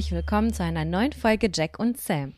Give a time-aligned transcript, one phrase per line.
[0.00, 2.32] herzlich willkommen zu einer neuen Folge Jack und Sam.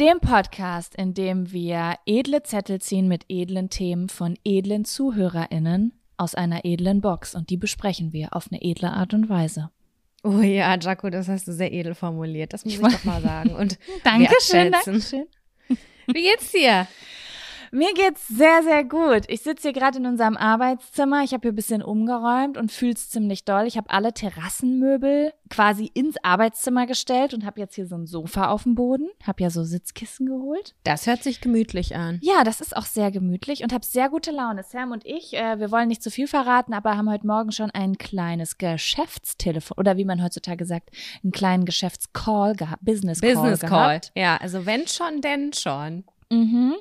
[0.00, 6.34] Dem Podcast, in dem wir edle Zettel ziehen mit edlen Themen von edlen ZuhörerInnen aus
[6.34, 9.70] einer edlen Box und die besprechen wir auf eine edle Art und Weise.
[10.24, 12.52] Oh ja, Jaco, das hast du sehr edel formuliert.
[12.52, 13.54] Das muss ich, ich doch mal sagen.
[13.54, 15.28] Und Dankeschön, Dankeschön.
[16.08, 16.88] Wie geht's dir?
[17.72, 19.22] Mir geht's sehr, sehr gut.
[19.28, 21.22] Ich sitze hier gerade in unserem Arbeitszimmer.
[21.22, 23.66] Ich habe hier ein bisschen umgeräumt und fühl's ziemlich doll.
[23.66, 28.48] Ich habe alle Terrassenmöbel quasi ins Arbeitszimmer gestellt und habe jetzt hier so ein Sofa
[28.48, 29.08] auf dem Boden.
[29.24, 30.74] Habe ja so Sitzkissen geholt.
[30.84, 32.18] Das hört sich gemütlich an.
[32.22, 34.62] Ja, das ist auch sehr gemütlich und habe sehr gute Laune.
[34.62, 37.70] Sam und ich, äh, wir wollen nicht zu viel verraten, aber haben heute Morgen schon
[37.70, 40.90] ein kleines Geschäftstelefon oder wie man heutzutage sagt,
[41.22, 43.68] einen kleinen Geschäftscall gehabt, Business Call Business Call.
[43.70, 44.12] gehabt.
[44.14, 46.04] Ja, also wenn schon, denn schon.
[46.34, 46.74] Mhm.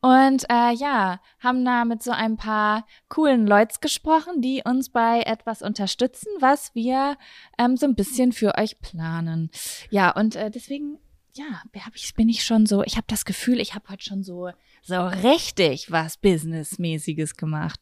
[0.00, 5.22] Und äh, ja, haben da mit so ein paar coolen Leuts gesprochen, die uns bei
[5.22, 7.16] etwas unterstützen, was wir
[7.58, 9.50] ähm, so ein bisschen für euch planen.
[9.90, 10.98] Ja, und äh, deswegen,
[11.34, 14.22] ja, hab ich, bin ich schon so, ich habe das Gefühl, ich habe heute schon
[14.22, 14.50] so,
[14.82, 17.80] so richtig was Businessmäßiges gemacht.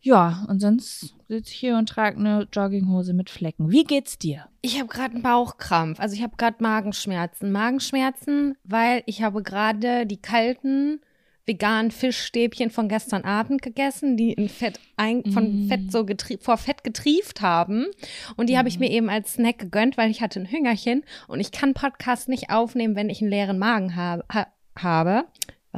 [0.00, 3.70] Ja, und sonst sitze ich hier und trage eine Jogginghose mit Flecken.
[3.70, 4.46] Wie geht's dir?
[4.62, 5.98] Ich habe gerade einen Bauchkrampf.
[6.00, 7.50] Also ich habe gerade Magenschmerzen.
[7.50, 11.00] Magenschmerzen, weil ich habe gerade die kalten
[11.46, 15.68] veganen Fischstäbchen von gestern Abend gegessen, die in Fett ein, von Mm.
[15.68, 16.06] Fett so
[16.40, 17.86] vor Fett getrieft haben.
[18.36, 21.40] Und die habe ich mir eben als Snack gegönnt, weil ich hatte ein Hüngerchen und
[21.40, 24.24] ich kann Podcast nicht aufnehmen, wenn ich einen leeren Magen habe.
[24.32, 24.46] Ha
[24.82, 25.24] habe.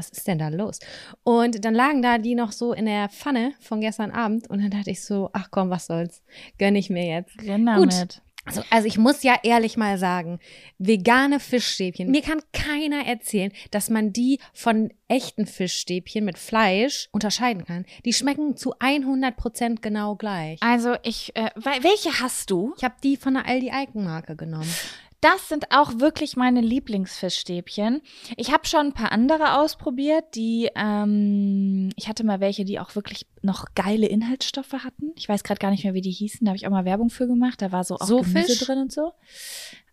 [0.00, 0.78] Was ist denn da los?
[1.24, 4.70] Und dann lagen da die noch so in der Pfanne von gestern Abend und dann
[4.70, 6.22] dachte ich so, ach komm, was soll's,
[6.58, 7.36] gönn ich mir jetzt.
[7.46, 8.22] Renn Gut.
[8.46, 10.38] Also, also ich muss ja ehrlich mal sagen,
[10.78, 12.10] vegane Fischstäbchen.
[12.10, 17.84] Mir kann keiner erzählen, dass man die von echten Fischstäbchen mit Fleisch unterscheiden kann.
[18.06, 20.58] Die schmecken zu 100 Prozent genau gleich.
[20.62, 22.72] Also ich, äh, wel- welche hast du?
[22.78, 24.74] Ich habe die von der Aldi Eigenmarke genommen.
[25.20, 28.00] Das sind auch wirklich meine Lieblingsfischstäbchen.
[28.36, 32.94] Ich habe schon ein paar andere ausprobiert, die, ähm, ich hatte mal welche, die auch
[32.94, 35.12] wirklich noch geile Inhaltsstoffe hatten.
[35.16, 36.44] Ich weiß gerade gar nicht mehr, wie die hießen.
[36.44, 37.60] Da habe ich auch mal Werbung für gemacht.
[37.60, 38.58] Da war so auch So Gemüse Fisch?
[38.60, 39.12] drin und so.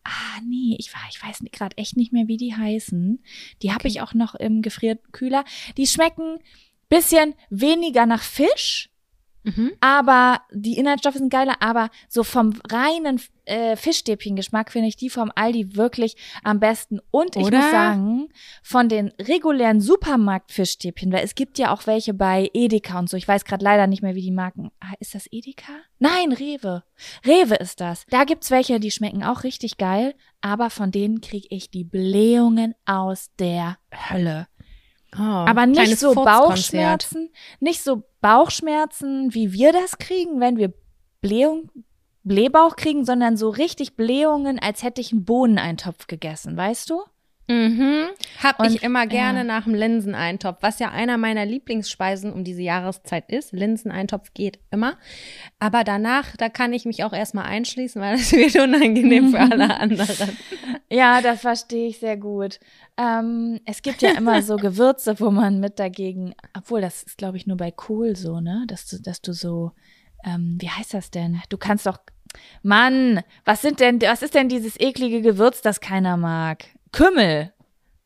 [0.06, 3.22] Ah, nee, ich, war, ich weiß gerade echt nicht mehr, wie die heißen.
[3.62, 3.90] Die habe Okay.
[3.90, 5.44] ich auch noch im Gefrierkühler.
[5.76, 6.40] Die schmecken
[6.88, 8.90] bisschen weniger nach Fisch,
[9.48, 9.72] Mhm.
[9.80, 15.32] aber die Inhaltsstoffe sind geiler, aber so vom reinen äh, Fischstäbchengeschmack finde ich die vom
[15.34, 17.00] Aldi wirklich am besten.
[17.12, 17.58] Und ich Oder?
[17.60, 18.30] muss sagen,
[18.62, 23.18] von den regulären Supermarkt-Fischstäbchen, weil es gibt ja auch welche bei Edeka und so.
[23.18, 24.72] Ich weiß gerade leider nicht mehr, wie die Marken.
[24.80, 25.72] Ah, ist das Edeka?
[26.00, 26.84] Nein, Rewe.
[27.26, 28.06] Rewe ist das.
[28.10, 32.76] Da gibt's welche, die schmecken auch richtig geil, aber von denen kriege ich die Blähungen
[32.86, 33.78] aus der
[34.10, 34.48] Hölle.
[35.18, 36.14] Oh, Aber nicht so.
[36.14, 37.30] Bauchschmerzen,
[37.60, 40.74] nicht so Bauchschmerzen, wie wir das kriegen, wenn wir
[41.22, 41.72] Blähung,
[42.24, 47.02] Blähbauch kriegen, sondern so richtig Blähungen, als hätte ich einen Bohneneintopf gegessen, weißt du?
[47.50, 48.08] Mhm.
[48.44, 49.44] Hab ich Und, immer gerne ja.
[49.46, 53.54] nach dem Linseneintopf, was ja einer meiner Lieblingsspeisen um diese Jahreszeit ist.
[53.54, 54.98] Linseneintopf geht immer.
[55.60, 59.76] Aber danach, da kann ich mich auch erstmal einschließen, weil das wird unangenehm für alle
[59.80, 60.38] anderen.
[60.90, 62.60] Ja, das verstehe ich sehr gut.
[62.98, 67.38] Ähm, es gibt ja immer so Gewürze, wo man mit dagegen, obwohl das ist, glaube
[67.38, 68.66] ich, nur bei Kohl so, ne?
[68.68, 69.72] Dass du, dass du so,
[70.26, 71.42] ähm, wie heißt das denn?
[71.50, 72.00] Du kannst doch,
[72.62, 76.66] Mann, was sind denn, was ist denn dieses eklige Gewürz, das keiner mag?
[76.98, 77.54] Kümmel.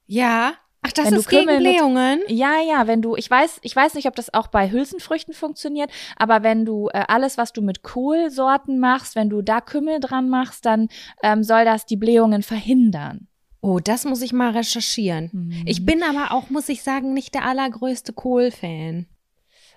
[0.06, 0.54] Ja.
[0.82, 2.22] Ach, das Wenn ist gegen Blähungen?
[2.28, 5.92] Ja, ja, wenn du, ich weiß, ich weiß nicht, ob das auch bei Hülsenfrüchten funktioniert,
[6.18, 10.28] aber wenn du äh, alles, was du mit Kohlsorten machst, wenn du da Kümmel dran
[10.28, 10.90] machst, dann
[11.24, 13.28] ähm, soll das die Blähungen verhindern.
[13.62, 15.30] Oh, das muss ich mal recherchieren.
[15.32, 15.64] Mhm.
[15.68, 19.06] Ich bin aber auch, muss ich sagen, nicht der allergrößte Kohl-Fan.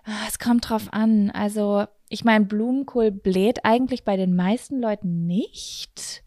[0.04, 1.30] Ah, Es kommt drauf an.
[1.30, 6.24] Also, ich meine, Blumenkohl bläht eigentlich bei den meisten Leuten nicht.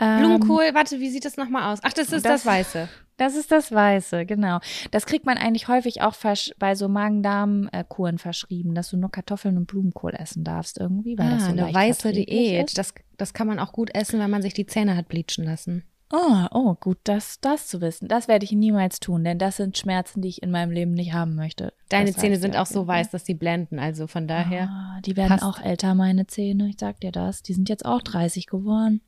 [0.00, 1.80] Ähm, Blumenkohl, warte, wie sieht das nochmal aus?
[1.82, 2.88] Ach, das ist das, Das- Weiße.
[3.16, 4.60] Das ist das Weiße, genau.
[4.92, 6.14] Das kriegt man eigentlich häufig auch
[6.60, 11.42] bei so Magen-Darm-Kuren verschrieben, dass du nur Kartoffeln und Blumenkohl essen darfst irgendwie, weil das
[11.42, 12.68] so Ah, eine weiße Diät.
[12.68, 12.78] Ist.
[12.78, 15.82] Das, das kann man auch gut essen, wenn man sich die Zähne hat bleachen lassen.
[16.12, 18.08] Oh, oh, gut, das, das zu wissen.
[18.08, 21.12] Das werde ich niemals tun, denn das sind Schmerzen, die ich in meinem Leben nicht
[21.12, 21.74] haben möchte.
[21.90, 23.78] Deine Das Zähne sind auch so weiß, dass sie blenden.
[23.78, 24.68] Also von daher.
[24.70, 25.42] Ah, die werden passt.
[25.42, 26.68] auch älter, meine Zähne.
[26.68, 27.42] Ich sag dir das.
[27.42, 29.02] Die sind jetzt auch 30 geworden.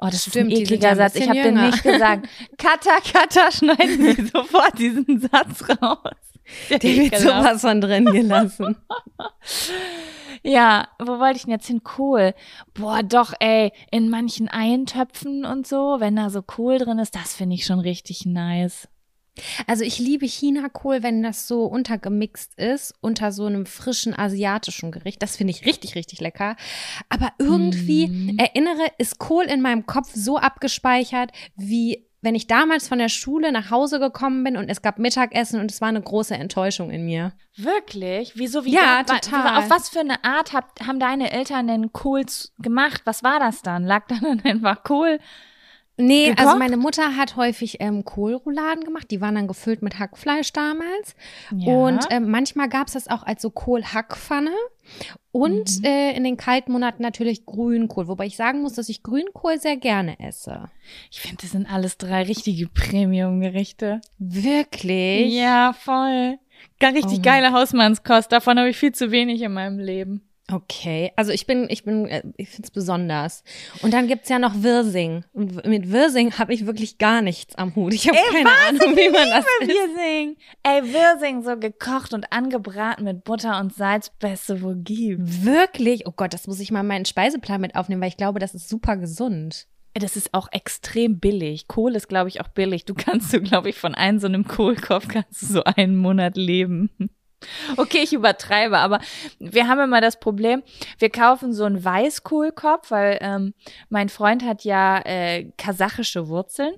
[0.00, 1.16] Oh, das Stimmt, ein ekliger Satz.
[1.16, 2.28] Ich habe den nicht gesagt.
[2.58, 6.14] Kata, Kata, schneiden Sie sofort diesen Satz raus.
[6.70, 7.22] Der wird Ekelhaft.
[7.22, 8.76] sowas von drin gelassen.
[10.44, 11.82] Ja, wo wollte ich denn jetzt hin?
[11.82, 12.32] Kohl.
[12.74, 17.34] Boah, doch, ey, in manchen Eintöpfen und so, wenn da so Kohl drin ist, das
[17.34, 18.88] finde ich schon richtig nice.
[19.66, 25.22] Also ich liebe Chinakohl, wenn das so untergemixt ist unter so einem frischen asiatischen Gericht.
[25.22, 26.56] Das finde ich richtig, richtig lecker.
[27.08, 28.38] Aber irgendwie Mm.
[28.38, 33.52] erinnere, ist Kohl in meinem Kopf so abgespeichert, wie wenn ich damals von der Schule
[33.52, 37.04] nach Hause gekommen bin und es gab Mittagessen und es war eine große Enttäuschung in
[37.04, 37.32] mir.
[37.56, 38.32] Wirklich?
[38.34, 38.64] Wieso?
[38.64, 39.58] Wie Ja, wa- wa- total.
[39.58, 42.24] Auf was für eine Art hab, haben deine Eltern denn Kohl
[42.58, 43.02] gemacht?
[43.04, 43.84] Was war das dann?
[43.84, 45.20] Lag da dann einfach Kohl?
[45.98, 46.46] Nee, Gekocht?
[46.46, 49.10] also meine Mutter hat häufig ähm, Kohlrouladen gemacht.
[49.10, 51.14] Die waren dann gefüllt mit Hackfleisch damals.
[51.50, 54.52] Und ähm, manchmal gab es das auch als so Kohlhackpfanne.
[55.32, 55.84] Und Mhm.
[55.84, 58.08] äh, in den kalten Monaten natürlich Grünkohl.
[58.08, 60.70] Wobei ich sagen muss, dass ich Grünkohl sehr gerne esse.
[61.10, 64.00] ich finde, das sind alles drei richtige Premium-Gerichte.
[64.18, 65.34] Wirklich?
[65.34, 66.38] Ja, voll.
[66.80, 68.30] Gar richtig Oh geile Hausmannskost.
[68.32, 70.22] Davon habe ich viel zu wenig in meinem Leben.
[70.50, 73.44] Okay, also ich bin, ich bin, äh, ich find's besonders.
[73.82, 75.24] Und dann gibt's ja noch Wirsing.
[75.34, 77.92] Und mit Wirsing habe ich wirklich gar nichts am Hut.
[77.92, 79.44] Ich habe keine Ahnung, wie man das.
[79.60, 80.36] Wirsing.
[80.62, 84.10] Ey, Wirsing so gekocht und angebraten mit Butter und Salz.
[84.18, 85.44] Beste, wo gibt.
[85.44, 86.06] Wirklich?
[86.06, 88.54] Oh Gott, das muss ich mal in meinen Speiseplan mit aufnehmen, weil ich glaube, das
[88.54, 89.66] ist super gesund.
[89.92, 91.68] Das ist auch extrem billig.
[91.68, 92.84] Kohl ist, glaube ich, auch billig.
[92.86, 96.36] Du kannst so, glaube ich, von einem so einem Kohlkopf kannst du so einen Monat
[96.36, 96.90] leben.
[97.76, 99.00] Okay, ich übertreibe, aber
[99.38, 100.62] wir haben immer das Problem,
[100.98, 103.54] wir kaufen so einen Weißkohlkopf, weil ähm,
[103.88, 106.72] mein Freund hat ja äh, kasachische Wurzeln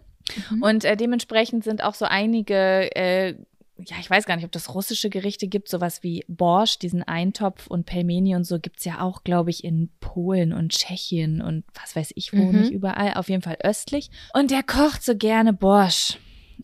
[0.51, 0.63] Mhm.
[0.63, 2.55] und äh, dementsprechend sind auch so einige,
[2.95, 3.31] äh,
[3.79, 7.67] ja, ich weiß gar nicht, ob das russische Gerichte gibt, sowas wie Borsch, diesen Eintopf
[7.67, 11.97] und Pelmeni und so gibt's ja auch, glaube ich, in Polen und Tschechien und was
[11.97, 12.59] weiß ich wo, Mhm.
[12.61, 14.11] nicht überall, auf jeden Fall östlich.
[14.35, 16.19] Und der kocht so gerne Borsch.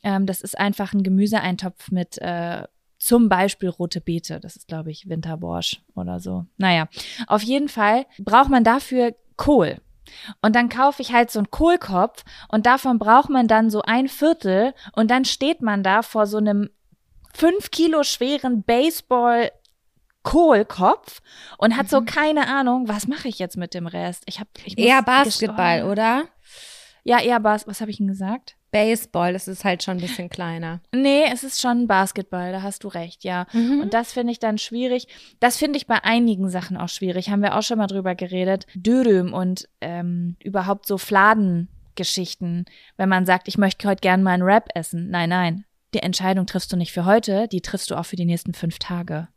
[0.04, 2.62] Ähm, das ist einfach ein Gemüseeintopf mit äh,
[3.06, 4.40] zum Beispiel rote Beete.
[4.40, 6.46] Das ist, glaube ich, Winterborsch oder so.
[6.56, 6.88] Naja,
[7.26, 9.80] auf jeden Fall braucht man dafür Kohl.
[10.40, 14.08] Und dann kaufe ich halt so einen Kohlkopf und davon braucht man dann so ein
[14.08, 16.70] Viertel und dann steht man da vor so einem
[17.34, 19.50] fünf Kilo schweren Baseball
[20.22, 21.22] Kohlkopf
[21.58, 24.24] und hat so keine Ahnung, was mache ich jetzt mit dem Rest?
[24.26, 25.92] Ich habe Eher Basketball, oh.
[25.92, 26.24] oder?
[27.04, 27.68] Ja, eher Bas.
[27.68, 28.56] Was habe ich denn gesagt?
[28.76, 30.80] Baseball, das ist halt schon ein bisschen kleiner.
[30.94, 33.46] Nee, es ist schon Basketball, da hast du recht, ja.
[33.54, 33.80] Mhm.
[33.80, 35.08] Und das finde ich dann schwierig.
[35.40, 37.30] Das finde ich bei einigen Sachen auch schwierig.
[37.30, 38.66] Haben wir auch schon mal drüber geredet.
[38.74, 42.66] Dürüm und ähm, überhaupt so Fladengeschichten.
[42.98, 45.08] Wenn man sagt, ich möchte heute gern mal einen Wrap essen.
[45.08, 45.64] Nein, nein.
[45.94, 48.78] Die Entscheidung triffst du nicht für heute, die triffst du auch für die nächsten fünf
[48.78, 49.28] Tage.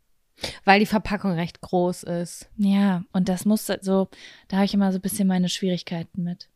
[0.66, 2.50] Weil die Verpackung recht groß ist.
[2.58, 4.08] Ja, und das muss so,
[4.48, 6.50] da habe ich immer so ein bisschen meine Schwierigkeiten mit.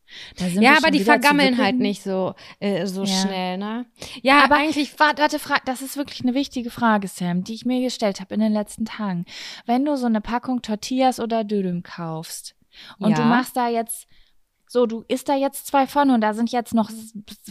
[0.61, 3.07] Ja, aber die vergammeln halt nicht so, äh, so Ja.
[3.23, 3.87] schnell, ne?
[4.23, 4.99] Ja, Aber eigentlich.
[4.99, 8.41] warte, warte, das ist wirklich eine wichtige Frage, Sam, die ich mir gestellt habe in
[8.41, 9.25] den letzten Tagen.
[9.67, 12.55] Wenn du so eine Packung Tortillas oder Dürüm kaufst
[12.99, 13.17] und Ja.
[13.17, 14.07] du machst da jetzt
[14.67, 16.91] so, du isst da jetzt zwei von und da sind jetzt noch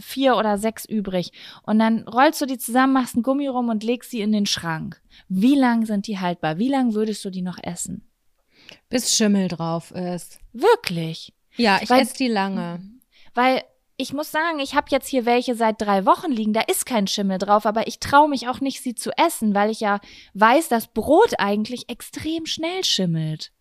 [0.02, 1.32] vier oder sechs übrig
[1.62, 4.44] und dann rollst du die zusammen, machst ein Gummi rum und legst sie in den
[4.46, 5.00] Schrank.
[5.28, 6.58] Wie lang sind die haltbar?
[6.58, 8.10] Wie lang würdest du die noch essen?
[8.88, 10.38] Bis Schimmel drauf ist.
[10.52, 11.33] Wirklich?
[11.56, 12.80] Ja, ich Weil- esse die lange.
[13.34, 13.62] Weil
[13.96, 17.06] ich muss sagen, ich habe jetzt hier welche seit drei Wochen liegen, da ist kein
[17.06, 20.00] Schimmel drauf, aber ich traue mich auch nicht, sie zu essen, weil ich ja
[20.34, 23.52] weiß, dass Brot eigentlich extrem schnell schimmelt.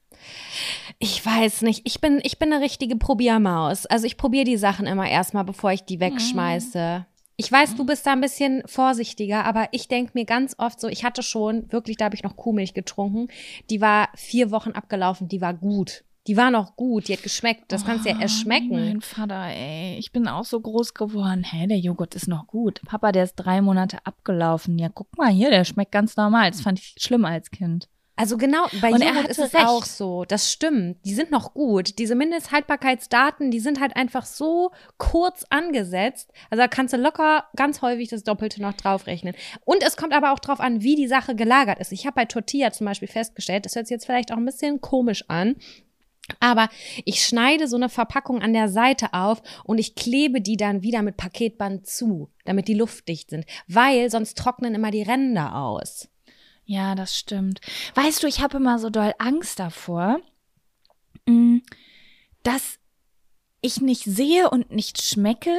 [1.00, 1.82] Ich weiß nicht.
[1.86, 3.86] Ich bin, ich bin eine richtige Probiermaus.
[3.86, 7.06] Also ich probiere die Sachen immer erstmal, bevor ich die wegschmeiße.
[7.36, 10.88] Ich weiß, du bist da ein bisschen vorsichtiger, aber ich denke mir ganz oft so,
[10.88, 13.28] ich hatte schon, wirklich, da habe ich noch Kuhmilch getrunken,
[13.70, 16.04] die war vier Wochen abgelaufen, die war gut.
[16.27, 17.65] Die war noch gut, die hat geschmeckt.
[17.72, 18.70] Das kannst du ja Oh, schmecken.
[18.72, 21.44] Mein Vater, ey, ich bin auch so groß geworden.
[21.44, 22.80] Hä, der Joghurt ist noch gut.
[22.86, 24.80] Papa, der ist drei Monate abgelaufen.
[24.80, 26.50] Ja, guck mal hier, der schmeckt ganz normal.
[26.51, 27.89] Das fand ich schlimm als Kind.
[28.15, 29.65] Also genau, bei Und Joghurt ist es recht.
[29.65, 30.24] auch so.
[30.24, 31.03] Das stimmt.
[31.03, 31.98] Die sind noch gut.
[31.98, 36.32] Diese Mindesthaltbarkeitsdaten, die sind halt einfach so kurz angesetzt.
[36.50, 39.34] Also da kannst du locker ganz häufig das Doppelte noch draufrechnen.
[39.65, 41.92] Und es kommt aber auch drauf an, wie die Sache gelagert ist.
[41.92, 44.80] Ich habe bei Tortilla zum Beispiel festgestellt, das hört sich jetzt vielleicht auch ein bisschen
[44.80, 45.56] komisch an.
[46.40, 46.70] Aber
[47.06, 51.02] ich schneide so eine Verpackung an der Seite auf und ich klebe die dann wieder
[51.02, 53.46] mit Paketband zu, damit die luftdicht sind.
[53.68, 56.10] Weil sonst trocknen immer die Ränder aus.
[56.66, 57.60] Ja, das stimmt.
[57.96, 60.20] Weißt du, ich habe immer so doll Angst davor,
[61.25, 61.60] mh,
[62.44, 62.80] dass
[63.62, 65.58] ich nicht sehe und nicht schmecke,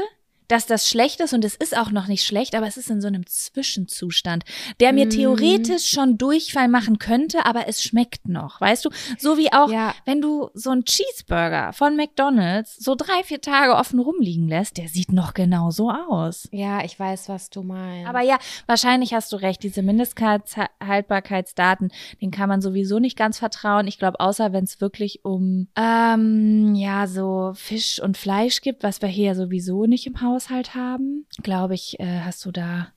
[0.49, 3.01] dass das schlecht ist und es ist auch noch nicht schlecht, aber es ist in
[3.01, 4.45] so einem Zwischenzustand,
[4.81, 5.11] der mir Mm.
[5.11, 8.91] theoretisch schon Durchfall machen könnte, aber es schmeckt noch, weißt du?
[9.19, 9.95] So wie auch, Ja.
[10.05, 14.89] wenn du so einen Cheeseburger von McDonald's so drei, vier Tage offen rumliegen lässt, der
[14.89, 16.49] sieht noch genauso aus.
[16.53, 18.09] Ja, ich weiß, was du meinst.
[18.09, 19.63] Aber ja, wahrscheinlich hast du recht.
[19.63, 23.87] Diese Mindesthaltbarkeitsdaten, den kann man sowieso nicht ganz vertrauen.
[23.87, 29.01] Ich glaube, außer wenn es wirklich um ähm, ja so Fisch und Fleisch gibt, was
[29.03, 32.88] wir hier sowieso nicht im Haushalt haben, glaube ich, äh, hast du da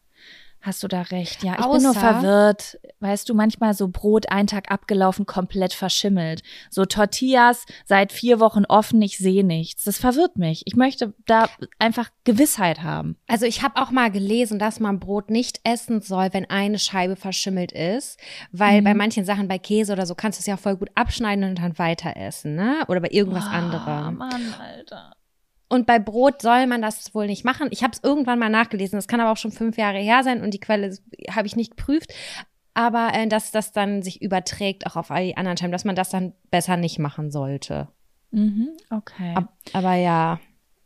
[0.59, 1.43] hast du da recht.
[1.43, 2.79] Ja, ich bin nur Außer- verwirrt.
[2.99, 6.41] Weißt du, manchmal so Brot einen Tag abgelaufen, komplett verschimmelt.
[6.69, 9.83] So Tortillas seit vier Wochen offen, ich sehe nichts.
[9.85, 10.63] Das verwirrt mich.
[10.65, 11.47] Ich möchte da
[11.79, 13.15] einfach Gewissheit haben.
[13.27, 17.15] Also ich habe auch mal gelesen, dass man Brot nicht essen soll, wenn eine Scheibe
[17.15, 18.19] verschimmelt ist,
[18.51, 18.85] weil Mhm.
[18.85, 21.59] bei manchen Sachen, bei Käse oder so, kannst du es ja voll gut abschneiden und
[21.59, 22.83] dann weiter essen, ne?
[22.89, 24.17] Oder bei irgendwas Ah, anderem.
[24.17, 25.13] Mann, Alter.
[25.69, 27.67] Und bei Brot soll man das wohl nicht machen.
[27.71, 28.97] Ich habe es irgendwann mal nachgelesen.
[28.97, 30.97] Das kann aber auch schon fünf Jahre her sein und die Quelle
[31.29, 32.13] habe ich nicht geprüft.
[32.73, 35.95] Aber äh, dass das dann sich überträgt auch auf all die anderen Scheiben, dass man
[35.95, 37.89] das dann besser nicht machen sollte.
[38.31, 39.33] Mhm, okay.
[39.35, 40.39] Ab, aber ja.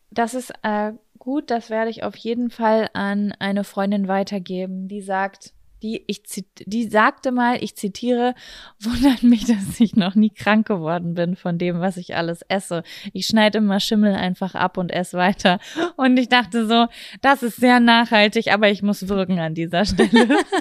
[0.09, 5.01] Das ist äh, gut, das werde ich auf jeden Fall an eine Freundin weitergeben, die
[5.01, 6.23] sagt, die ich
[6.65, 8.35] die sagte mal, ich zitiere,
[8.79, 12.83] wundert mich, dass ich noch nie krank geworden bin von dem, was ich alles esse.
[13.13, 15.59] Ich schneide immer Schimmel einfach ab und esse weiter.
[15.97, 16.87] Und ich dachte so,
[17.21, 20.37] das ist sehr nachhaltig, aber ich muss wirken an dieser Stelle.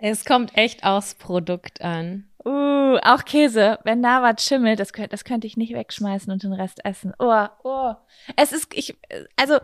[0.00, 2.28] Es kommt echt aufs Produkt an.
[2.44, 6.42] Uh, auch Käse, wenn da was schimmelt, das, könnt, das könnte ich nicht wegschmeißen und
[6.42, 7.12] den Rest essen.
[7.18, 7.92] Oh, oh.
[8.36, 8.96] Es ist, ich,
[9.36, 9.58] also,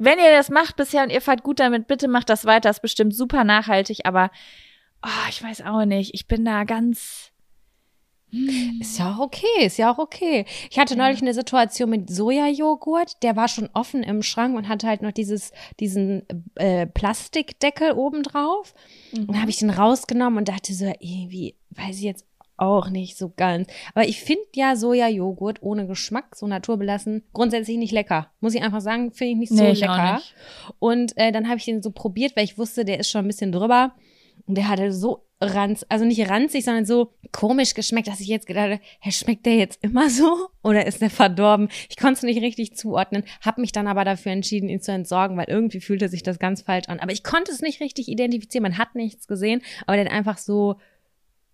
[0.00, 2.70] wenn ihr das macht bisher und ihr fahrt gut damit, bitte macht das weiter.
[2.70, 4.30] ist bestimmt super nachhaltig, aber,
[5.04, 6.14] oh, ich weiß auch nicht.
[6.14, 7.32] Ich bin da ganz.
[8.30, 8.78] hm.
[8.80, 10.46] Ist ja auch okay, ist ja auch okay.
[10.70, 14.86] Ich hatte neulich eine Situation mit Sojajoghurt, der war schon offen im Schrank und hatte
[14.86, 16.22] halt noch dieses, diesen
[16.54, 18.74] äh, Plastikdeckel oben drauf.
[19.12, 22.29] Und dann habe ich den rausgenommen und dachte so, irgendwie, weiß ich jetzt
[22.60, 23.68] auch nicht so ganz.
[23.94, 28.30] Aber ich finde ja Sojajoghurt ohne Geschmack, so naturbelassen, grundsätzlich nicht lecker.
[28.40, 30.14] Muss ich einfach sagen, finde ich nicht so Nee, lecker.
[30.14, 30.34] nicht.
[30.78, 33.28] Und äh, dann habe ich den so probiert, weil ich wusste, der ist schon ein
[33.28, 33.92] bisschen drüber.
[34.46, 38.46] Und der hatte so ranz, also nicht ranzig, sondern so komisch geschmeckt, dass ich jetzt
[38.46, 40.48] gedacht habe, hey, schmeckt der jetzt immer so?
[40.62, 41.68] Oder ist der verdorben?
[41.88, 45.36] Ich konnte es nicht richtig zuordnen, habe mich dann aber dafür entschieden, ihn zu entsorgen,
[45.38, 47.00] weil irgendwie fühlte sich das ganz falsch an.
[47.00, 48.62] Aber ich konnte es nicht richtig identifizieren.
[48.64, 50.76] Man hat nichts gesehen, aber der hat einfach so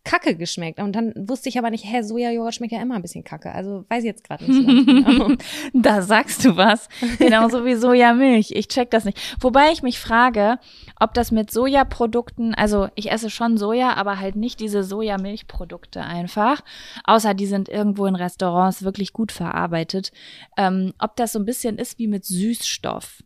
[0.07, 0.79] kacke geschmeckt.
[0.79, 3.53] Und dann wusste ich aber nicht, hä, Sojajoghurt schmeckt ja immer ein bisschen kacke.
[3.53, 5.37] Also weiß ich jetzt gerade nicht so genau.
[5.75, 6.89] Da sagst du was.
[7.19, 8.53] Genauso wie Sojamilch.
[8.53, 9.19] Ich check das nicht.
[9.41, 10.59] Wobei ich mich frage,
[11.01, 16.63] ob das mit Sojaprodukten, also ich esse schon Soja, aber halt nicht diese Sojamilchprodukte einfach.
[17.05, 20.13] Außer die sind irgendwo in Restaurants wirklich gut verarbeitet.
[20.57, 23.25] Ähm, ob das so ein bisschen ist wie mit Süßstoff.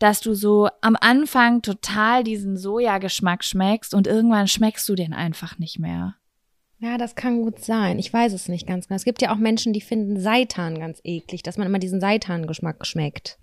[0.00, 5.58] Dass du so am Anfang total diesen Sojageschmack schmeckst und irgendwann schmeckst du den einfach
[5.58, 6.16] nicht mehr.
[6.82, 7.98] Ja, das kann gut sein.
[7.98, 8.96] Ich weiß es nicht ganz genau.
[8.96, 12.86] Es gibt ja auch Menschen, die finden Seitan ganz eklig, dass man immer diesen Seitan-Geschmack
[12.86, 13.38] schmeckt.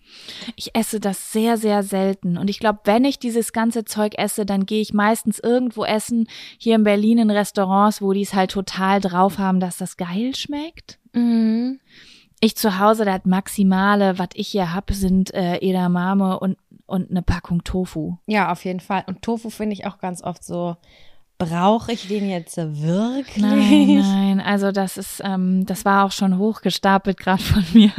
[0.55, 2.39] Ich esse das sehr, sehr selten.
[2.39, 6.27] Und ich glaube, wenn ich dieses ganze Zeug esse, dann gehe ich meistens irgendwo essen,
[6.57, 10.33] hier in Berlin in Restaurants, wo die es halt total drauf haben, dass das geil
[10.35, 10.97] schmeckt.
[11.13, 11.79] Mhm.
[12.39, 17.21] Ich zu Hause, das Maximale, was ich hier hab, sind äh, Edamame und, und eine
[17.23, 18.17] Packung Tofu.
[18.27, 19.03] Ja, auf jeden Fall.
[19.07, 20.77] Und Tofu finde ich auch ganz oft so,
[21.39, 23.37] brauche ich den jetzt wirklich?
[23.43, 27.91] Nein, nein, also das ist, ähm, das war auch schon hochgestapelt gerade von mir.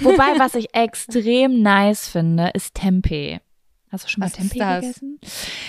[0.00, 3.40] Wobei, was ich extrem nice finde, ist Tempeh.
[3.90, 4.80] Hast du schon mal Was Tempeh das?
[4.80, 5.18] gegessen?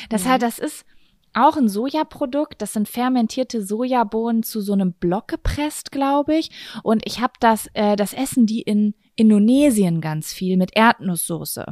[0.10, 0.32] Das Nein.
[0.32, 0.86] halt, das ist
[1.34, 2.62] auch ein Sojaprodukt.
[2.62, 6.50] Das sind fermentierte Sojabohnen zu so einem Block gepresst, glaube ich.
[6.84, 11.66] Und ich habe das, äh, das essen die in Indonesien ganz viel mit Erdnusssoße.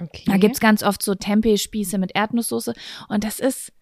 [0.00, 0.22] Okay.
[0.26, 2.72] Da gibt's ganz oft so Tempeh-Spieße mit Erdnusssoße
[3.08, 3.72] und das ist,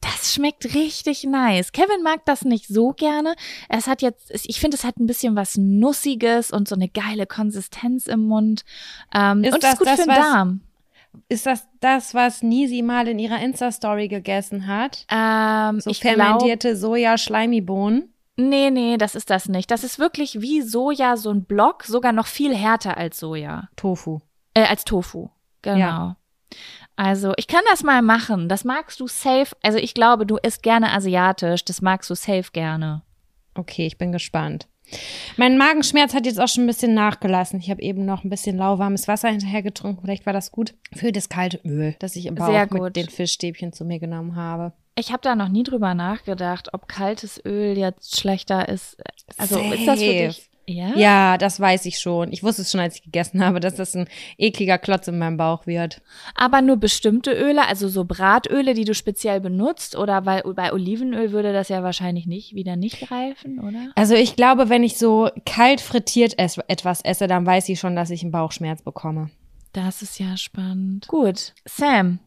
[0.00, 1.72] das schmeckt richtig nice.
[1.72, 3.34] Kevin mag das nicht so gerne.
[3.68, 7.26] Es hat jetzt, ich finde, es hat ein bisschen was Nussiges und so eine geile
[7.26, 8.64] Konsistenz im Mund.
[9.14, 10.60] Ähm, Ist und es das ist gut das, für den was- Darm.
[11.28, 15.06] Ist das das, was Nisi mal in ihrer Insta-Story gegessen hat?
[15.10, 18.10] Ähm, So ich glaub, fermentierte Soja-Schleimibohnen?
[18.36, 19.70] nee, nee, das ist das nicht.
[19.70, 23.68] Das ist wirklich wie Soja, so ein Block, sogar noch viel härter als Soja.
[23.76, 24.20] Tofu.
[24.54, 25.28] Äh, als Tofu.
[25.62, 25.78] Genau.
[25.78, 26.16] Ja.
[26.96, 28.48] Also, ich kann das mal machen.
[28.48, 29.56] Das magst du safe.
[29.62, 31.64] Also, ich glaube, du isst gerne asiatisch.
[31.64, 33.02] Das magst du safe gerne.
[33.54, 34.68] Okay, ich bin gespannt.
[35.36, 37.58] Mein Magenschmerz hat jetzt auch schon ein bisschen nachgelassen.
[37.58, 40.02] Ich habe eben noch ein bisschen lauwarmes Wasser hinterher getrunken.
[40.02, 43.72] Vielleicht war das gut für das kalte Öl, das ich im Bauch mit den Fischstäbchen
[43.72, 44.72] zu mir genommen habe.
[44.96, 48.96] Ich habe da noch nie drüber nachgedacht, ob kaltes Öl jetzt schlechter ist.
[49.36, 50.26] Also, ist das für Safe.
[50.28, 50.50] dich?
[50.66, 50.96] Ja?
[50.96, 52.32] Ja, das weiß ich schon.
[52.32, 55.36] Ich wusste es schon, als ich gegessen habe, dass das ein ekliger Klotz in meinem
[55.36, 56.02] Bauch wird.
[56.34, 61.32] Aber nur bestimmte Öle, also so Bratöle, die du speziell benutzt, oder weil bei Olivenöl
[61.32, 63.92] würde das ja wahrscheinlich nicht wieder nicht greifen, oder?
[63.94, 67.96] Also ich glaube, wenn ich so kalt frittiert es etwas esse, dann weiß ich schon,
[67.96, 69.30] dass ich einen Bauchschmerz bekomme.
[69.72, 71.08] Das ist ja spannend.
[71.08, 71.52] Gut.
[71.64, 72.20] Sam,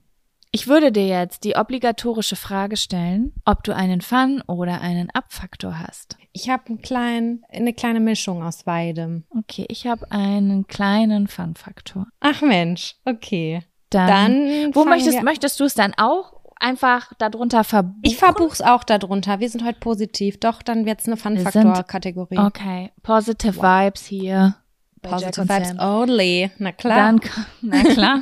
[0.52, 5.80] ich würde dir jetzt die obligatorische Frage stellen, ob du einen Fun- oder einen Abfaktor
[5.80, 6.18] hast.
[6.32, 9.24] Ich habe einen kleinen, eine kleine Mischung aus beidem.
[9.38, 12.08] Okay, ich habe einen kleinen Fun-Faktor.
[12.20, 13.62] Ach Mensch, okay.
[13.90, 18.02] Dann, Dann wo möchtest, möchtest du es dann auch einfach darunter verbuchen?
[18.04, 19.40] Ich verbuch's auch darunter.
[19.40, 20.40] Wir sind heute positiv.
[20.40, 22.38] Doch, dann wird's eine Fun-Faktor-Kategorie.
[22.38, 24.56] Okay, positive Vibes hier.
[25.02, 26.50] Positive Vibes only.
[26.58, 26.98] Na klar.
[26.98, 27.20] Dann,
[27.62, 28.22] na klar,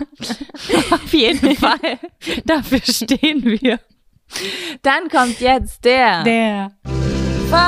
[0.92, 2.00] auf jeden Fall.
[2.46, 3.80] Dafür stehen wir.
[4.82, 7.60] Dann kommt jetzt der, der Fun,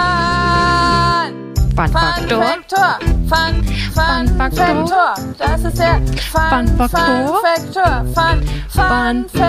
[1.75, 2.43] Fun-Faktor.
[2.43, 2.99] Faktor.
[3.27, 4.87] Fun, Fun, Fun Faktor.
[4.87, 5.13] Faktor.
[5.37, 7.41] Das ist der Fun, Fun Faktor.
[7.43, 8.05] Faktor.
[8.13, 9.41] Fun, Fun, Fun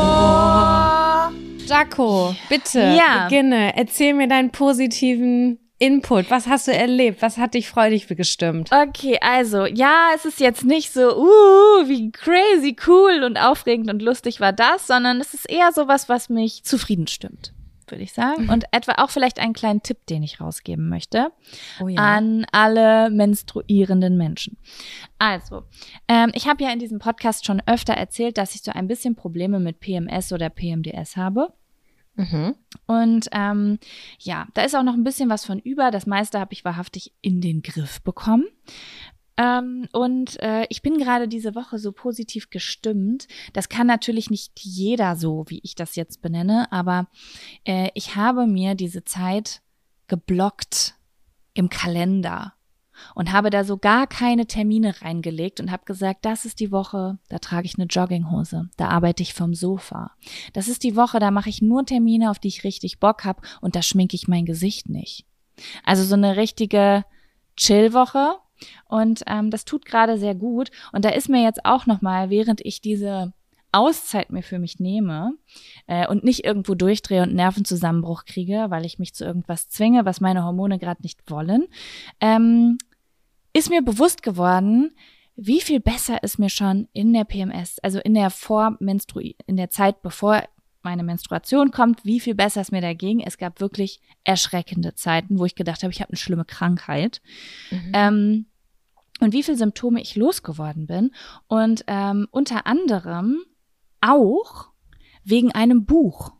[0.00, 1.32] Faktor.
[1.66, 3.24] Jaco, bitte Ja.
[3.24, 3.76] beginne.
[3.76, 6.30] Erzähl mir deinen positiven Input.
[6.30, 7.22] Was hast du erlebt?
[7.22, 8.70] Was hat dich freudig gestimmt?
[8.70, 14.02] Okay, also, ja, es ist jetzt nicht so, uh, wie crazy, cool und aufregend und
[14.02, 17.54] lustig war das, sondern es ist eher sowas, was mich zufrieden stimmt,
[17.88, 18.48] würde ich sagen.
[18.52, 21.32] Und etwa auch vielleicht einen kleinen Tipp, den ich rausgeben möchte
[21.80, 24.58] Oh an alle menstruierenden Menschen.
[25.18, 25.62] Also,
[26.08, 29.16] ähm, ich habe ja in diesem Podcast schon öfter erzählt, dass ich so ein bisschen
[29.16, 31.54] Probleme mit PMS oder PMDS habe.
[32.20, 32.54] Mhm.
[32.86, 33.78] Und ähm,
[34.18, 35.90] ja, da ist auch noch ein bisschen was von über.
[35.90, 38.44] Das meiste habe ich wahrhaftig in den Griff bekommen.
[39.36, 43.26] Ähm, und äh, ich bin gerade diese Woche so positiv gestimmt.
[43.54, 47.08] Das kann natürlich nicht jeder so, wie ich das jetzt benenne, aber
[47.64, 49.62] äh, ich habe mir diese Zeit
[50.08, 50.94] geblockt
[51.54, 52.52] im Kalender
[53.14, 57.18] und habe da so gar keine Termine reingelegt und habe gesagt, das ist die Woche,
[57.28, 60.12] da trage ich eine Jogginghose, da arbeite ich vom Sofa.
[60.52, 63.42] Das ist die Woche, da mache ich nur Termine, auf die ich richtig Bock habe
[63.60, 65.26] und da schminke ich mein Gesicht nicht.
[65.84, 67.04] Also so eine richtige
[67.56, 68.36] Chill-Woche
[68.88, 72.30] und ähm, das tut gerade sehr gut und da ist mir jetzt auch noch mal,
[72.30, 73.32] während ich diese
[73.72, 75.34] Auszeit mir für mich nehme
[75.86, 80.20] äh, und nicht irgendwo durchdrehe und Nervenzusammenbruch kriege, weil ich mich zu irgendwas zwinge, was
[80.20, 81.66] meine Hormone gerade nicht wollen,
[82.20, 82.78] ähm,
[83.60, 84.92] ist mir bewusst geworden,
[85.36, 89.68] wie viel besser es mir schon in der PMS, also in der Vormenstru in der
[89.68, 90.42] Zeit bevor
[90.82, 93.20] meine Menstruation kommt, wie viel besser es mir da ging.
[93.20, 97.20] Es gab wirklich erschreckende Zeiten, wo ich gedacht habe, ich habe eine schlimme Krankheit.
[97.70, 97.92] Mhm.
[97.92, 98.46] Ähm,
[99.20, 101.10] und wie viel Symptome ich losgeworden bin.
[101.46, 103.44] Und ähm, unter anderem
[104.00, 104.70] auch
[105.22, 106.32] wegen einem Buch.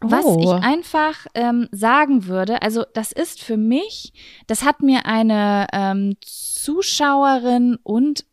[0.00, 0.38] Was Oh.
[0.40, 4.12] ich einfach ähm, sagen würde, also das ist für mich,
[4.46, 8.24] das hat mir eine ähm, Zuschauerin und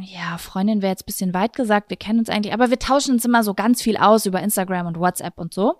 [0.00, 3.12] ja, Freundin wäre jetzt ein bisschen weit gesagt, wir kennen uns eigentlich, aber wir tauschen
[3.12, 5.74] uns immer so ganz viel aus über Instagram und WhatsApp und so.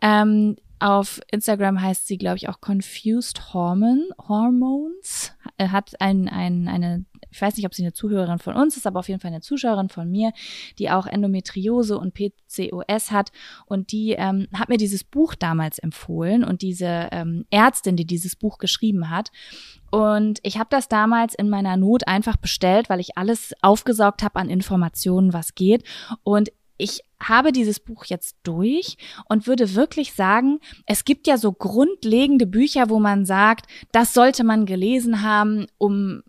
[0.00, 5.32] Ähm, auf Instagram heißt sie, glaube ich, auch Confused Hormone, Hormones.
[5.58, 8.86] Äh, Hat ein, ein, eine, ich weiß nicht, ob sie eine Zuhörerin von uns ist,
[8.86, 10.32] aber auf jeden Fall eine Zuschauerin von mir,
[10.78, 13.32] die auch Endometriose und PCOS hat.
[13.66, 18.36] Und die ähm, hat mir dieses Buch damals empfohlen und diese ähm, Ärztin, die dieses
[18.36, 19.30] Buch geschrieben hat.
[19.90, 24.38] Und ich habe das damals in meiner Not einfach bestellt, weil ich alles aufgesaugt habe
[24.38, 25.84] an Informationen, was geht.
[26.22, 28.96] Und ich habe dieses Buch jetzt durch
[29.28, 34.42] und würde wirklich sagen, es gibt ja so grundlegende Bücher, wo man sagt, das sollte
[34.42, 36.22] man gelesen haben, um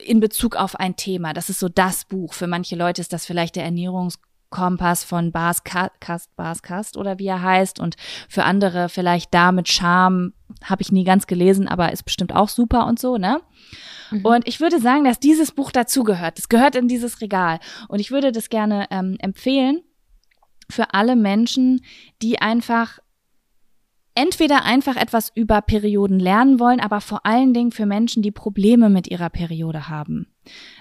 [0.00, 1.32] in Bezug auf ein Thema.
[1.32, 2.32] Das ist so das Buch.
[2.32, 7.26] Für manche Leute ist das vielleicht der Ernährungskompass von Bas Kast, Bas Kast oder wie
[7.26, 7.96] er heißt und
[8.28, 10.32] für andere vielleicht da mit Charme,
[10.64, 13.40] habe ich nie ganz gelesen, aber ist bestimmt auch super und so, ne?
[14.22, 16.38] Und ich würde sagen, dass dieses Buch dazugehört.
[16.38, 17.58] Es gehört in dieses Regal.
[17.88, 19.82] Und ich würde das gerne ähm, empfehlen
[20.70, 21.84] für alle Menschen,
[22.22, 22.98] die einfach
[24.16, 28.90] entweder einfach etwas über Perioden lernen wollen, aber vor allen Dingen für Menschen, die Probleme
[28.90, 30.26] mit ihrer Periode haben.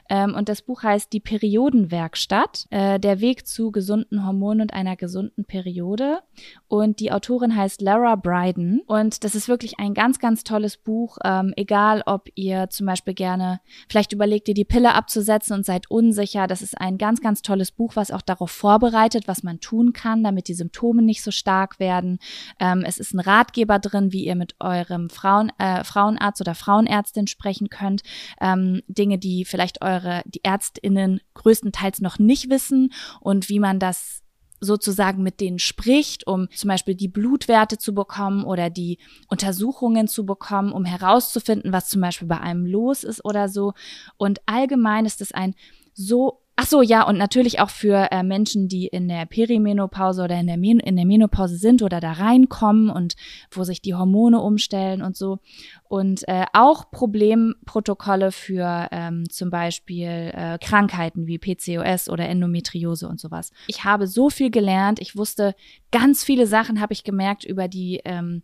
[0.09, 4.95] Ähm, und das Buch heißt Die Periodenwerkstatt, äh, der Weg zu gesunden Hormonen und einer
[4.95, 6.19] gesunden Periode.
[6.67, 8.81] Und die Autorin heißt Lara Bryden.
[8.85, 11.17] Und das ist wirklich ein ganz, ganz tolles Buch.
[11.23, 15.89] Ähm, egal, ob ihr zum Beispiel gerne, vielleicht überlegt ihr die Pille abzusetzen und seid
[15.89, 16.47] unsicher.
[16.47, 20.23] Das ist ein ganz, ganz tolles Buch, was auch darauf vorbereitet, was man tun kann,
[20.23, 22.19] damit die Symptome nicht so stark werden.
[22.59, 27.27] Ähm, es ist ein Ratgeber drin, wie ihr mit eurem Frauen, äh, Frauenarzt oder Frauenärztin
[27.27, 28.03] sprechen könnt.
[28.41, 29.94] Ähm, Dinge, die vielleicht eure,
[30.25, 34.21] die ÄrztInnen größtenteils noch nicht wissen und wie man das
[34.61, 40.25] sozusagen mit denen spricht, um zum Beispiel die Blutwerte zu bekommen oder die Untersuchungen zu
[40.25, 43.73] bekommen, um herauszufinden, was zum Beispiel bei einem los ist oder so.
[44.17, 45.55] Und allgemein ist es ein
[45.93, 50.39] so Ach so, ja, und natürlich auch für äh, Menschen, die in der Perimenopause oder
[50.39, 53.15] in der, Men in der Menopause sind oder da reinkommen und
[53.51, 55.39] wo sich die Hormone umstellen und so.
[55.83, 63.19] Und äh, auch Problemprotokolle für ähm, zum Beispiel äh, Krankheiten wie PCOS oder Endometriose und
[63.19, 63.51] sowas.
[63.67, 65.01] Ich habe so viel gelernt.
[65.01, 65.55] Ich wusste
[65.91, 68.43] ganz viele Sachen, habe ich gemerkt, über die ähm,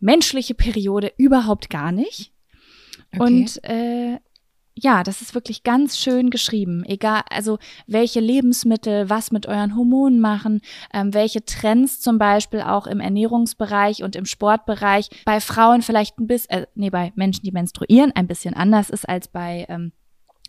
[0.00, 2.32] menschliche Periode überhaupt gar nicht.
[3.12, 3.22] Okay.
[3.22, 4.18] Und äh,
[4.78, 6.84] ja, das ist wirklich ganz schön geschrieben.
[6.84, 10.60] Egal, also welche Lebensmittel, was mit euren Hormonen machen,
[10.92, 16.26] ähm, welche Trends zum Beispiel auch im Ernährungsbereich und im Sportbereich bei Frauen vielleicht ein
[16.26, 19.92] bisschen, äh, nee, bei Menschen, die menstruieren, ein bisschen anders ist als bei ähm,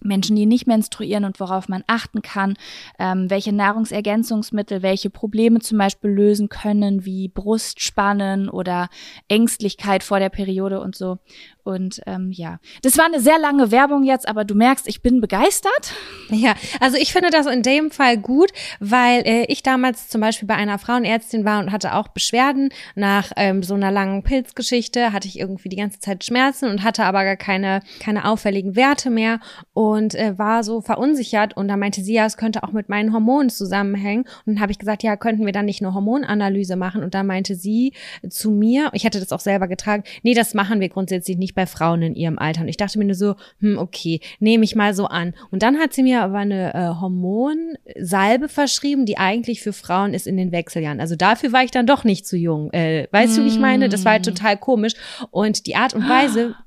[0.01, 2.55] Menschen, die nicht menstruieren und worauf man achten kann,
[2.99, 8.89] ähm, welche Nahrungsergänzungsmittel welche Probleme zum Beispiel lösen können, wie Brustspannen oder
[9.27, 11.17] Ängstlichkeit vor der Periode und so.
[11.67, 15.19] Und ähm, ja, das war eine sehr lange Werbung jetzt, aber du merkst, ich bin
[15.19, 15.93] begeistert.
[16.29, 20.47] Ja, also ich finde das in dem Fall gut, weil äh, ich damals zum Beispiel
[20.47, 22.69] bei einer Frauenärztin war und hatte auch Beschwerden.
[22.95, 27.03] Nach ähm, so einer langen Pilzgeschichte hatte ich irgendwie die ganze Zeit Schmerzen und hatte
[27.03, 29.39] aber gar keine, keine auffälligen Werte mehr
[29.73, 31.57] und äh, war so verunsichert.
[31.57, 34.23] Und da meinte sie, ja, es könnte auch mit meinen Hormonen zusammenhängen.
[34.45, 37.03] Und dann habe ich gesagt, ja, könnten wir dann nicht eine Hormonanalyse machen?
[37.03, 37.93] Und da meinte sie
[38.29, 41.65] zu mir, ich hätte das auch selber getragen, nee, das machen wir grundsätzlich nicht bei
[41.65, 42.61] Frauen in ihrem Alter.
[42.61, 45.33] Und ich dachte mir nur so, hm, okay, nehme ich mal so an.
[45.51, 50.27] Und dann hat sie mir aber eine äh, Hormonsalbe verschrieben, die eigentlich für Frauen ist
[50.27, 51.01] in den Wechseljahren.
[51.01, 52.71] Also dafür war ich dann doch nicht zu jung.
[52.71, 53.35] Äh, weißt mm.
[53.35, 53.89] du, wie ich meine?
[53.89, 54.29] Das war halt mm.
[54.29, 54.93] total komisch.
[55.31, 56.55] Und die Art und Weise.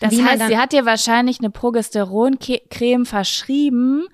[0.00, 4.06] Das heißt, sie hat dir wahrscheinlich eine Progesteroncreme verschrieben,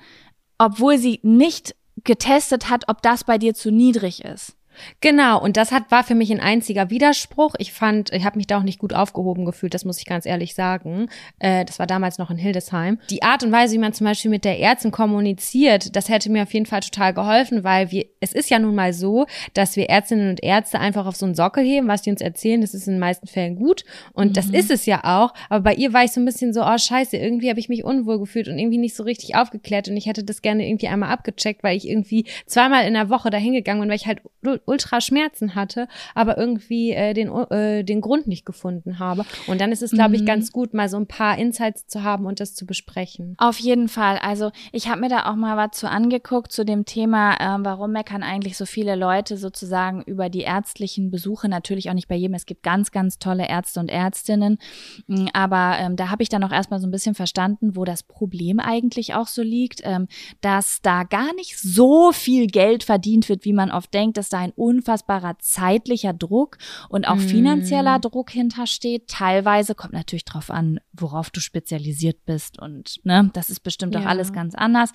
[0.56, 4.56] obwohl sie nicht getestet hat, ob das bei dir zu niedrig ist.
[5.00, 7.54] Genau, und das hat, war für mich ein einziger Widerspruch.
[7.58, 10.26] Ich fand, ich habe mich da auch nicht gut aufgehoben gefühlt, das muss ich ganz
[10.26, 11.08] ehrlich sagen.
[11.38, 12.98] Äh, das war damals noch in Hildesheim.
[13.10, 16.42] Die Art und Weise, wie man zum Beispiel mit der Ärztin kommuniziert, das hätte mir
[16.42, 19.88] auf jeden Fall total geholfen, weil wir, es ist ja nun mal so, dass wir
[19.88, 22.86] Ärztinnen und Ärzte einfach auf so einen Sockel heben, was die uns erzählen, das ist
[22.86, 23.84] in den meisten Fällen gut.
[24.12, 24.32] Und mhm.
[24.34, 25.32] das ist es ja auch.
[25.48, 27.84] Aber bei ihr war ich so ein bisschen so, oh scheiße, irgendwie habe ich mich
[27.84, 29.88] unwohl gefühlt und irgendwie nicht so richtig aufgeklärt.
[29.88, 33.30] Und ich hätte das gerne irgendwie einmal abgecheckt, weil ich irgendwie zweimal in der Woche
[33.30, 34.20] dahin gegangen bin, weil ich halt
[34.66, 39.24] ultra Schmerzen hatte, aber irgendwie äh, den, äh, den Grund nicht gefunden habe.
[39.46, 40.26] Und dann ist es, glaube ich, mhm.
[40.26, 43.34] ganz gut, mal so ein paar Insights zu haben und das zu besprechen.
[43.38, 44.18] Auf jeden Fall.
[44.18, 47.92] Also ich habe mir da auch mal was zu angeguckt zu dem Thema, äh, warum
[47.92, 51.48] meckern eigentlich so viele Leute sozusagen über die ärztlichen Besuche.
[51.48, 52.34] Natürlich auch nicht bei jedem.
[52.34, 54.58] Es gibt ganz, ganz tolle Ärzte und Ärztinnen.
[55.06, 58.02] Mm, aber ähm, da habe ich dann auch erstmal so ein bisschen verstanden, wo das
[58.02, 60.08] Problem eigentlich auch so liegt, ähm,
[60.40, 64.38] dass da gar nicht so viel Geld verdient wird, wie man oft denkt, dass da
[64.38, 68.02] ein unfassbarer zeitlicher Druck und auch finanzieller mm.
[68.02, 69.08] Druck hintersteht.
[69.08, 74.00] Teilweise kommt natürlich drauf an, worauf du spezialisiert bist und ne, das ist bestimmt ja.
[74.00, 74.90] auch alles ganz anders.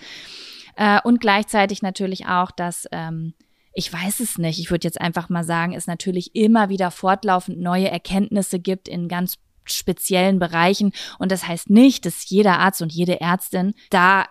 [0.75, 3.33] Äh, und gleichzeitig natürlich auch, dass ähm,
[3.73, 4.59] ich weiß es nicht.
[4.59, 9.07] Ich würde jetzt einfach mal sagen, es natürlich immer wieder fortlaufend neue Erkenntnisse gibt in
[9.07, 10.91] ganz speziellen Bereichen.
[11.19, 14.25] Und das heißt nicht, dass jeder Arzt und jede Ärztin da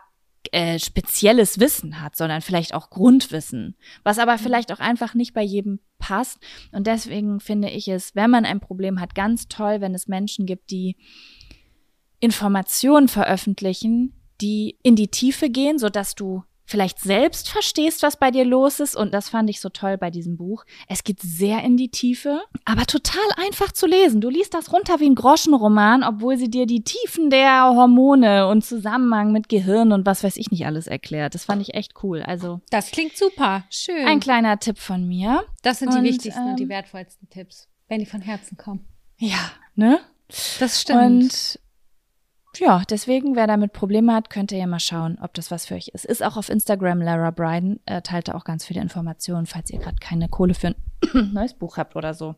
[0.52, 4.38] äh, spezielles Wissen hat, sondern vielleicht auch Grundwissen, was aber mhm.
[4.38, 6.38] vielleicht auch einfach nicht bei jedem passt.
[6.72, 10.46] Und deswegen finde ich es, wenn man ein Problem hat, ganz toll, wenn es Menschen
[10.46, 10.96] gibt, die
[12.20, 18.30] Informationen veröffentlichen, die in die Tiefe gehen, so dass du vielleicht selbst verstehst, was bei
[18.30, 18.94] dir los ist.
[18.94, 20.64] Und das fand ich so toll bei diesem Buch.
[20.86, 24.20] Es geht sehr in die Tiefe, aber total einfach zu lesen.
[24.20, 28.64] Du liest das runter wie ein Groschenroman, obwohl sie dir die Tiefen der Hormone und
[28.64, 31.34] Zusammenhang mit Gehirn und was weiß ich nicht alles erklärt.
[31.34, 32.22] Das fand ich echt cool.
[32.22, 32.60] Also.
[32.70, 33.64] Das klingt super.
[33.70, 34.06] Schön.
[34.06, 35.44] Ein kleiner Tipp von mir.
[35.62, 38.58] Das sind die und, wichtigsten ähm, und die ähm, wertvollsten Tipps, wenn die von Herzen
[38.58, 38.86] kommen.
[39.16, 40.00] Ja, ne?
[40.60, 41.00] Das stimmt.
[41.00, 41.58] Und
[42.58, 45.74] ja, deswegen, wer damit Probleme hat, könnt ihr ja mal schauen, ob das was für
[45.74, 46.04] euch ist.
[46.04, 49.78] Ist auch auf Instagram, Lara Bryden, äh, teilt da auch ganz viele Informationen, falls ihr
[49.78, 50.76] gerade keine Kohle für ein
[51.32, 52.36] neues Buch habt oder so.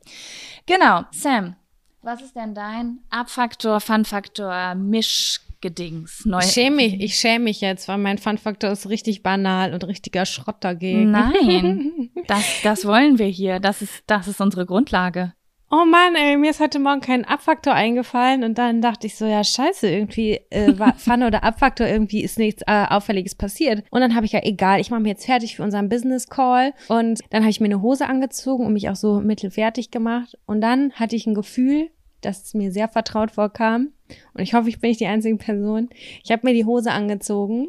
[0.67, 1.57] Genau, Sam,
[2.03, 6.25] was ist denn dein Abfaktor, Fun-Faktor, Mischgedings?
[6.25, 9.85] Neu ich schäme mich, ich schäme mich jetzt, weil mein Fun-Faktor ist richtig banal und
[9.85, 11.11] richtiger Schrott dagegen.
[11.11, 13.61] Nein, das, das wollen wir hier.
[13.61, 15.35] Das ist, das ist unsere Grundlage
[15.73, 19.25] oh Mann, ey, mir ist heute Morgen kein Abfaktor eingefallen und dann dachte ich so,
[19.25, 23.85] ja scheiße, irgendwie äh, war Pfanne oder Abfaktor, irgendwie ist nichts äh, Auffälliges passiert.
[23.91, 26.73] Und dann habe ich ja, egal, ich mache mich jetzt fertig für unseren Business Call
[26.89, 30.61] und dann habe ich mir eine Hose angezogen und mich auch so mittelfertig gemacht und
[30.61, 33.91] dann hatte ich ein Gefühl, dass es mir sehr vertraut vorkam
[34.35, 35.89] und ich hoffe, ich bin nicht die einzige Person.
[36.25, 37.69] Ich habe mir die Hose angezogen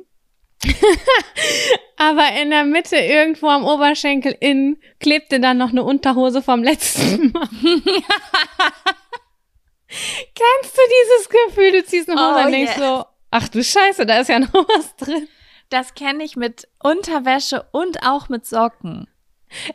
[1.98, 7.32] Aber in der Mitte irgendwo am Oberschenkel innen klebte dann noch eine Unterhose vom letzten
[7.34, 7.48] Mal.
[9.90, 11.72] Kennst du dieses Gefühl?
[11.74, 12.82] Du ziehst eine Hose oh, und denkst yes.
[12.82, 15.28] so, ach du Scheiße, da ist ja noch was drin.
[15.70, 19.08] Das kenne ich mit Unterwäsche und auch mit Socken.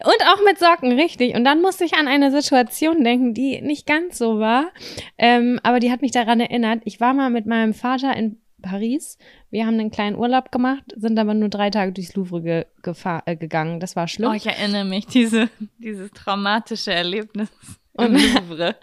[0.02, 1.34] Und auch mit Socken, richtig.
[1.34, 4.72] Und dann musste ich an eine Situation denken, die nicht ganz so war,
[5.18, 6.80] ähm, aber die hat mich daran erinnert.
[6.84, 9.18] Ich war mal mit meinem Vater in Paris.
[9.50, 12.64] Wir haben einen kleinen Urlaub gemacht, sind aber nur drei Tage durchs Louvre ge
[13.24, 13.80] äh, gegangen.
[13.80, 14.30] Das war schlimm.
[14.30, 15.48] Oh, ich erinnere mich, diese,
[15.78, 17.48] dieses traumatische Erlebnis
[17.98, 18.76] im Und Louvre.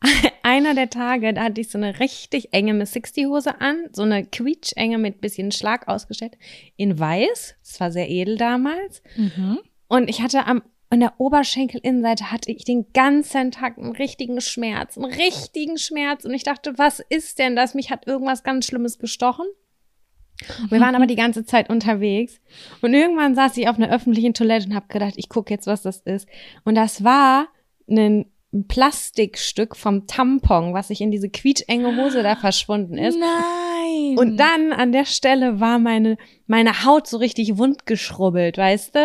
[0.42, 4.02] einer der Tage, da hatte ich so eine richtig enge Miss 60 Hose an, so
[4.02, 6.36] eine quietschenge mit bisschen Schlag ausgestellt,
[6.76, 7.56] in weiß.
[7.62, 9.02] Das war sehr edel damals.
[9.16, 9.58] Mhm.
[9.88, 14.96] Und ich hatte am an der Oberschenkelinnenseite hatte ich den ganzen Tag einen richtigen Schmerz,
[14.96, 16.24] einen richtigen Schmerz.
[16.24, 17.74] Und ich dachte, was ist denn das?
[17.74, 19.46] Mich hat irgendwas ganz Schlimmes gestochen.
[20.70, 22.40] Wir waren aber die ganze Zeit unterwegs.
[22.80, 25.82] Und irgendwann saß ich auf einer öffentlichen Toilette und habe gedacht, ich gucke jetzt, was
[25.82, 26.28] das ist.
[26.64, 27.48] Und das war
[27.88, 28.26] ein
[28.68, 33.18] Plastikstück vom Tampon, was sich in diese quietschenge Hose da verschwunden ist.
[33.18, 34.16] Nein.
[34.18, 39.00] Und dann an der Stelle war meine, meine Haut so richtig wund geschrubbelt, weißt du?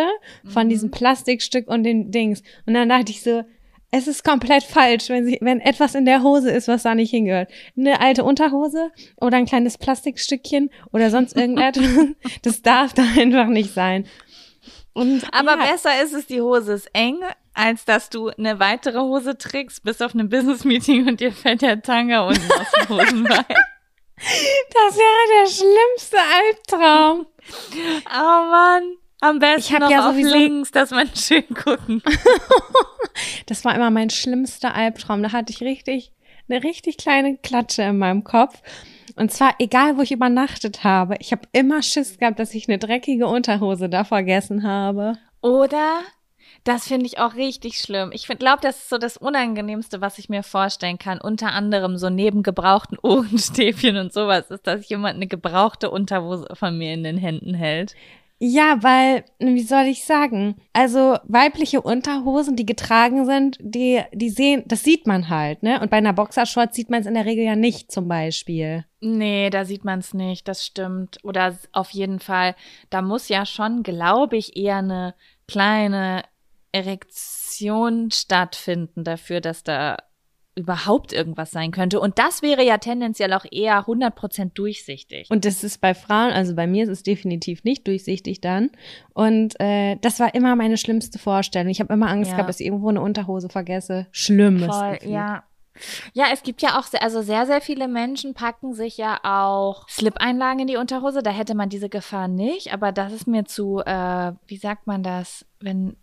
[0.50, 0.70] Von Mhm.
[0.70, 2.42] diesem Plastikstück und den Dings.
[2.66, 3.42] Und dann dachte ich so,
[3.90, 7.10] es ist komplett falsch, wenn, sie, wenn etwas in der Hose ist, was da nicht
[7.10, 7.48] hingehört.
[7.76, 12.08] Eine alte Unterhose oder ein kleines Plastikstückchen oder sonst irgendetwas.
[12.42, 14.06] das darf da einfach nicht sein.
[14.94, 17.20] Und Aber ja, besser ist es, die Hose ist eng,
[17.52, 21.82] als dass du eine weitere Hose trägst, bis auf einem Business-Meeting und dir fällt der
[21.82, 23.44] Tanga unten aus dem Hosenbein.
[24.16, 27.26] das wäre der schlimmste Albtraum.
[28.06, 28.96] Oh Mann.
[29.20, 32.02] Am besten Ich noch ja auf links, dass man schön gucken.
[33.46, 35.22] Das war immer mein schlimmster Albtraum.
[35.22, 36.10] Da hatte ich richtig,
[36.48, 38.60] eine richtig kleine Klatsche in meinem Kopf.
[39.16, 41.16] Und zwar egal, wo ich übernachtet habe.
[41.20, 45.18] Ich habe immer Schiss gehabt, dass ich eine dreckige Unterhose da vergessen habe.
[45.40, 46.00] Oder?
[46.64, 48.10] Das finde ich auch richtig schlimm.
[48.12, 51.20] Ich glaube, das ist so das Unangenehmste, was ich mir vorstellen kann.
[51.20, 56.76] Unter anderem so neben gebrauchten Ohrenstäbchen und sowas ist, dass jemand eine gebrauchte Unterhose von
[56.76, 57.94] mir in den Händen hält.
[58.46, 60.56] Ja, weil, wie soll ich sagen?
[60.74, 65.80] Also weibliche Unterhosen, die getragen sind, die, die sehen, das sieht man halt, ne?
[65.80, 68.84] Und bei einer Boxershort sieht man es in der Regel ja nicht, zum Beispiel.
[69.00, 71.16] Nee, da sieht man es nicht, das stimmt.
[71.24, 72.54] Oder auf jeden Fall,
[72.90, 75.14] da muss ja schon, glaube ich, eher eine
[75.48, 76.22] kleine
[76.70, 79.96] Erektion stattfinden dafür, dass da
[80.56, 81.98] überhaupt irgendwas sein könnte.
[82.00, 85.28] Und das wäre ja tendenziell auch eher 100% durchsichtig.
[85.30, 88.70] Und das ist bei Frauen, also bei mir ist es definitiv nicht durchsichtig dann.
[89.14, 91.68] Und äh, das war immer meine schlimmste Vorstellung.
[91.70, 92.36] Ich habe immer Angst Ja.
[92.36, 94.06] gehabt, dass ich irgendwo eine Unterhose vergesse.
[94.12, 94.66] Schlimmes.
[94.66, 95.10] Voll, Gefühl.
[95.12, 95.44] ja.
[96.12, 99.88] Ja, es gibt ja auch, sehr, also sehr, sehr viele Menschen packen sich ja auch
[99.88, 101.20] Slip-Einlagen in die Unterhose.
[101.20, 105.02] Da hätte man diese Gefahr nicht, aber das ist mir zu, äh, wie sagt man
[105.02, 105.96] das, wenn,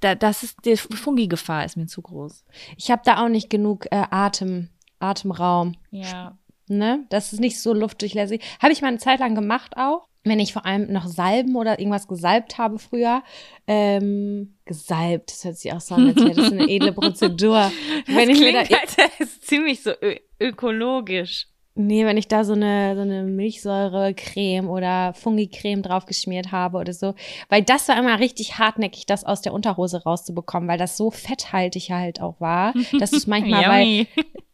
[0.00, 2.44] da, das ist, die Fungi-Gefahr ist mir zu groß.
[2.76, 5.76] Ich habe da auch nicht genug äh, Atem, Atemraum.
[5.90, 6.36] Ja.
[6.68, 7.06] Ne?
[7.10, 8.42] Das ist nicht so luftdurchlässig.
[8.60, 10.08] Habe ich mal eine Zeit lang gemacht auch.
[10.24, 13.22] Wenn ich vor allem noch Salben oder irgendwas gesalbt habe früher.
[13.68, 17.70] Ähm, gesalbt, das hört sich auch so an, als wäre das eine edle Prozedur.
[18.06, 19.92] wenn ich mir da, klingt, als wäre es ziemlich so
[20.40, 21.46] ökologisch.
[21.78, 27.14] Nee, wenn ich da so eine, so eine Milchsäurecreme oder Fungicreme draufgeschmiert habe oder so.
[27.50, 31.90] Weil das war immer richtig hartnäckig, das aus der Unterhose rauszubekommen, weil das so fetthaltig
[31.90, 34.06] halt auch war, dass du es manchmal bei Yummy.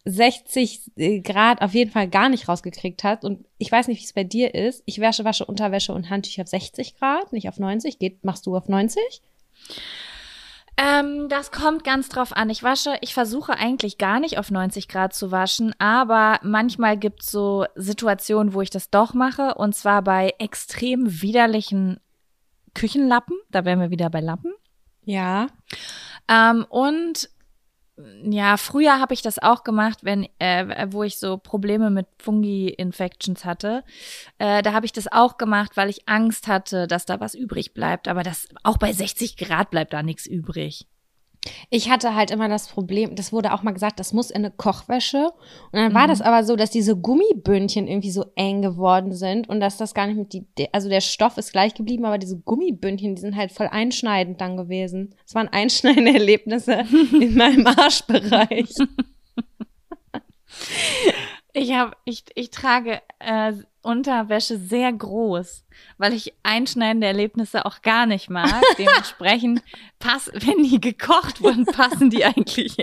[0.04, 3.24] 60 Grad auf jeden Fall gar nicht rausgekriegt hast.
[3.24, 4.82] Und ich weiß nicht, wie es bei dir ist.
[4.84, 8.00] Ich wasche, wasche Unterwäsche und Handtücher auf 60 Grad, nicht auf 90.
[8.00, 9.00] Geht, machst du auf 90?
[10.76, 12.48] Ähm, das kommt ganz drauf an.
[12.50, 17.30] Ich wasche, ich versuche eigentlich gar nicht auf 90 Grad zu waschen, aber manchmal gibt's
[17.30, 22.00] so Situationen, wo ich das doch mache, und zwar bei extrem widerlichen
[22.74, 23.36] Küchenlappen.
[23.50, 24.52] Da wären wir wieder bei Lappen.
[25.04, 25.48] Ja.
[26.28, 27.28] Ähm, und
[28.24, 33.44] ja, früher habe ich das auch gemacht, wenn, äh, wo ich so Probleme mit Fungi-Infections
[33.44, 33.84] hatte.
[34.38, 37.74] Äh, da habe ich das auch gemacht, weil ich Angst hatte, dass da was übrig
[37.74, 38.08] bleibt.
[38.08, 40.86] Aber das auch bei 60 Grad bleibt da nichts übrig.
[41.70, 44.50] Ich hatte halt immer das Problem, das wurde auch mal gesagt, das muss in eine
[44.50, 45.32] Kochwäsche.
[45.72, 49.58] Und dann war das aber so, dass diese Gummibündchen irgendwie so eng geworden sind und
[49.58, 53.16] dass das gar nicht mit die, also der Stoff ist gleich geblieben, aber diese Gummibündchen,
[53.16, 55.14] die sind halt voll einschneidend dann gewesen.
[55.26, 56.84] Es waren einschneidende Erlebnisse
[57.20, 58.74] in meinem Arschbereich.
[61.54, 63.52] Ich habe, ich, ich trage äh,
[63.82, 65.64] Unterwäsche sehr groß,
[65.98, 68.62] weil ich einschneidende Erlebnisse auch gar nicht mag.
[68.78, 69.62] Dementsprechend
[69.98, 72.76] pass, wenn die gekocht wurden, passen die eigentlich.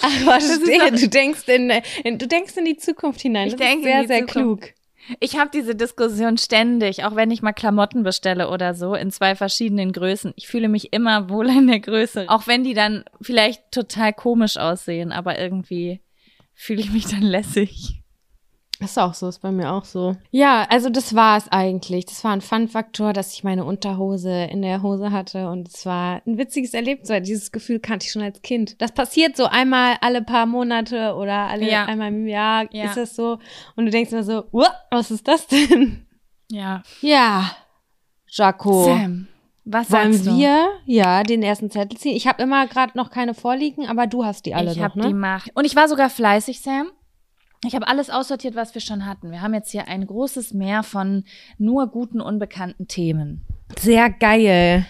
[0.00, 1.70] Aber ist verstehe, du denkst in,
[2.04, 3.48] in, du denkst in die Zukunft hinein.
[3.48, 4.62] Ich das denke ist sehr, sehr Zukunft.
[4.62, 4.74] klug.
[5.20, 9.34] Ich habe diese Diskussion ständig, auch wenn ich mal Klamotten bestelle oder so, in zwei
[9.34, 10.34] verschiedenen Größen.
[10.36, 12.26] Ich fühle mich immer wohl in der Größe.
[12.28, 16.00] Auch wenn die dann vielleicht total komisch aussehen, aber irgendwie
[16.54, 18.02] fühle ich mich dann lässig.
[18.80, 20.14] Ist auch so, ist bei mir auch so.
[20.30, 22.06] Ja, also das war es eigentlich.
[22.06, 26.22] Das war ein Fun-Faktor, dass ich meine Unterhose in der Hose hatte und es war
[26.26, 28.80] ein witziges Erlebnis, weil dieses Gefühl kannte ich schon als Kind.
[28.80, 31.86] Das passiert so einmal alle paar Monate oder alle Ja.
[31.86, 32.84] einmal im Jahr Ja.
[32.84, 33.38] ist das so
[33.74, 36.06] und du denkst immer so, "Uah, was ist das denn?
[36.50, 36.82] Ja.
[37.00, 37.50] Ja,
[38.30, 38.84] Jaco.
[38.84, 39.26] Sam,
[39.64, 40.36] Was Wollen sagst du?
[40.38, 42.16] wir ja den ersten Zettel ziehen?
[42.16, 44.98] Ich habe immer gerade noch keine vorliegen, aber du hast die alle ich noch, habe
[45.00, 45.08] ne?
[45.08, 45.50] die Macht.
[45.54, 46.88] Und ich war sogar fleißig, Sam.
[47.64, 49.32] Ich habe alles aussortiert, was wir schon hatten.
[49.32, 51.24] Wir haben jetzt hier ein großes Meer von
[51.58, 53.44] nur guten, unbekannten Themen.
[53.76, 54.86] Sehr geil.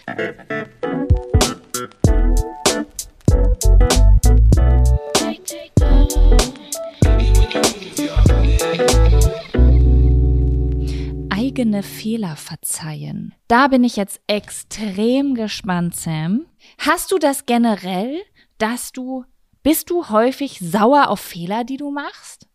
[11.30, 13.34] Eigene Fehler verzeihen.
[13.48, 16.44] Da bin ich jetzt extrem gespannt, Sam.
[16.76, 18.20] Hast du das generell,
[18.58, 19.24] dass du,
[19.62, 22.47] bist du häufig sauer auf Fehler, die du machst?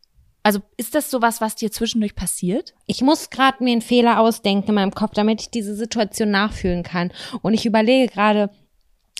[0.43, 2.73] Also ist das sowas, was dir zwischendurch passiert?
[2.85, 6.83] Ich muss gerade mir einen Fehler ausdenken in meinem Kopf, damit ich diese Situation nachfühlen
[6.83, 7.11] kann.
[7.41, 8.49] Und ich überlege gerade,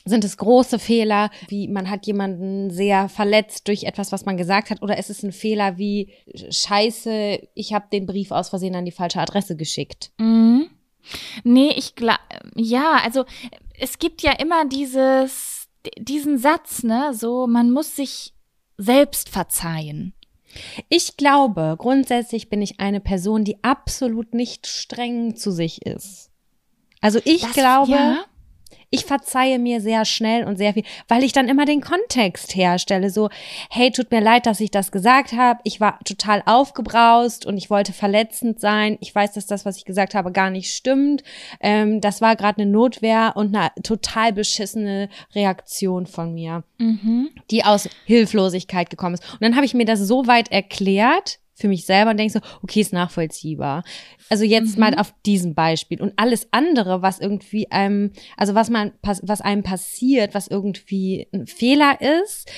[0.06, 4.70] sind es große Fehler, wie man hat jemanden sehr verletzt durch etwas, was man gesagt
[4.70, 6.12] hat, oder ist es ein Fehler wie
[6.50, 10.12] Scheiße, ich habe den Brief aus Versehen an die falsche Adresse geschickt?
[10.18, 10.70] Mhm.
[11.44, 12.20] Nee, ich glaube,
[12.56, 13.26] ja, also
[13.80, 18.34] es gibt ja immer dieses, diesen Satz, ne, so, man muss sich
[18.78, 20.14] selbst verzeihen.
[20.90, 26.30] Ich glaube, grundsätzlich bin ich eine Person, die absolut nicht streng zu sich ist.
[27.02, 28.26] Also ich Das- glaube, ja.
[28.94, 33.10] Ich verzeihe mir sehr schnell und sehr viel, weil ich dann immer den Kontext herstelle.
[33.10, 33.30] So,
[33.72, 35.60] hey, tut mir leid, dass ich das gesagt habe.
[35.64, 38.98] Ich war total aufgebraust und ich wollte verletzend sein.
[39.02, 41.24] Ich weiß, dass das, was ich gesagt habe, gar nicht stimmt.
[41.60, 47.30] Ähm, das war gerade eine Notwehr und eine total beschissene Reaktion von mir Mhm.
[47.50, 49.24] die aus Hilflosigkeit gekommen ist.
[49.34, 52.40] Und dann habe ich mir das so weit erklärt für mich selber und denke so,
[52.62, 53.86] okay, ist nachvollziehbar.
[54.30, 54.80] Also jetzt Mhm.
[54.82, 59.64] mal auf diesem Beispiel und alles andere, was irgendwie einem, also was man, was einem
[59.64, 62.52] passiert, was irgendwie ein Fehler ist,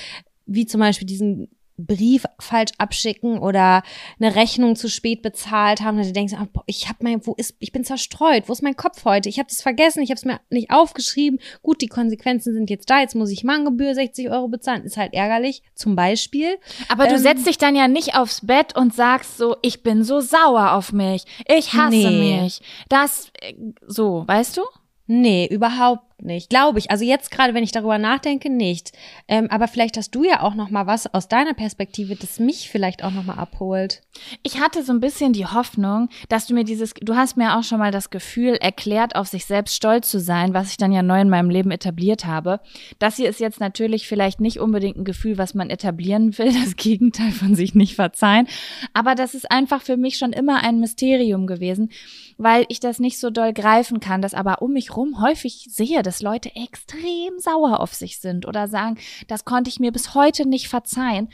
[0.46, 3.82] wie zum Beispiel diesen Brief falsch abschicken oder
[4.18, 7.34] eine Rechnung zu spät bezahlt haben, und du denkst, ah, boah, ich habe mein, wo
[7.34, 9.28] ist, ich bin zerstreut, wo ist mein Kopf heute?
[9.28, 11.38] Ich habe das vergessen, ich habe es mir nicht aufgeschrieben.
[11.62, 15.12] Gut, die Konsequenzen sind jetzt da, jetzt muss ich Mahngebühr 60 Euro bezahlen, ist halt
[15.14, 15.62] ärgerlich.
[15.74, 16.56] Zum Beispiel,
[16.88, 20.02] Aber du Ähm, setzt dich dann ja nicht aufs Bett und sagst so, ich bin
[20.02, 22.40] so sauer auf mich, ich hasse Nee.
[22.42, 22.60] mich.
[22.88, 23.54] Das, äh,
[23.86, 24.62] so, weißt du?
[25.08, 26.50] Nee, überhaupt nicht.
[26.50, 26.90] Glaube ich.
[26.90, 28.92] Also jetzt gerade, wenn ich darüber nachdenke, nicht.
[29.28, 32.70] Ähm, aber vielleicht hast du ja auch noch mal was aus deiner Perspektive, das mich
[32.70, 34.02] vielleicht auch noch mal abholt.
[34.42, 37.62] Ich hatte so ein bisschen die Hoffnung, dass du mir dieses, du hast mir auch
[37.62, 41.02] schon mal das Gefühl erklärt, auf sich selbst stolz zu sein, was ich dann ja
[41.02, 42.60] neu in meinem Leben etabliert habe.
[42.98, 46.76] Das hier ist jetzt natürlich vielleicht nicht unbedingt ein Gefühl, was man etablieren will, das
[46.76, 48.48] Gegenteil von sich nicht verzeihen.
[48.94, 51.90] Aber das ist einfach für mich schon immer ein Mysterium gewesen,
[52.38, 56.02] weil ich das nicht so doll greifen kann, das aber um mich rum häufig sehe,
[56.02, 60.48] dass Leute extrem sauer auf sich sind oder sagen, das konnte ich mir bis heute
[60.48, 61.28] nicht verzeihen.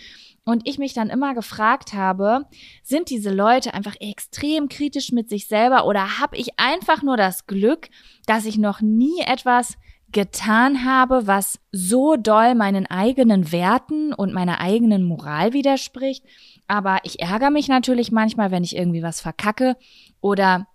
[0.44, 2.46] Und ich mich dann immer gefragt habe,
[2.82, 7.46] sind diese Leute einfach extrem kritisch mit sich selber oder habe ich einfach nur das
[7.46, 7.88] Glück,
[8.26, 9.76] dass ich noch nie etwas
[10.10, 16.24] getan habe, was so doll meinen eigenen Werten und meiner eigenen Moral widerspricht.
[16.66, 19.76] Aber ich ärgere mich natürlich manchmal, wenn ich irgendwie was verkacke
[20.20, 20.66] oder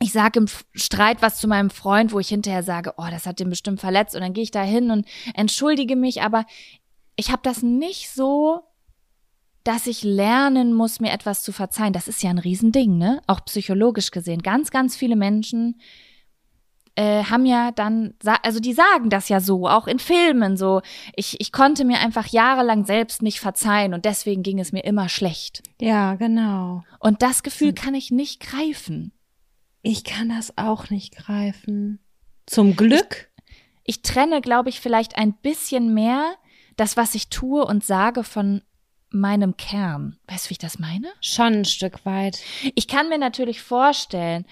[0.00, 3.40] ich sage im Streit was zu meinem Freund, wo ich hinterher sage, oh, das hat
[3.40, 6.46] den bestimmt verletzt und dann gehe ich da hin und entschuldige mich, aber
[7.16, 8.60] ich habe das nicht so,
[9.64, 11.92] dass ich lernen muss, mir etwas zu verzeihen.
[11.92, 13.20] Das ist ja ein Riesending, ne?
[13.26, 14.40] Auch psychologisch gesehen.
[14.42, 15.80] Ganz, ganz viele Menschen
[16.94, 20.80] äh, haben ja dann, also die sagen das ja so, auch in Filmen so.
[21.16, 25.08] Ich, ich konnte mir einfach jahrelang selbst nicht verzeihen und deswegen ging es mir immer
[25.08, 25.62] schlecht.
[25.80, 26.82] Ja, genau.
[26.98, 29.12] Und das Gefühl kann ich nicht greifen.
[29.82, 32.00] Ich kann das auch nicht greifen.
[32.46, 33.28] Zum Glück.
[33.84, 36.34] ich trenne, glaube ich, vielleicht ein bisschen mehr
[36.76, 38.62] das, was ich tue und sage von
[39.10, 40.18] meinem Kern.
[40.26, 41.08] Weißt du, wie ich das meine?
[41.20, 42.38] Schon ein Stück weit.
[42.74, 44.46] Ich kann mir natürlich vorstellen,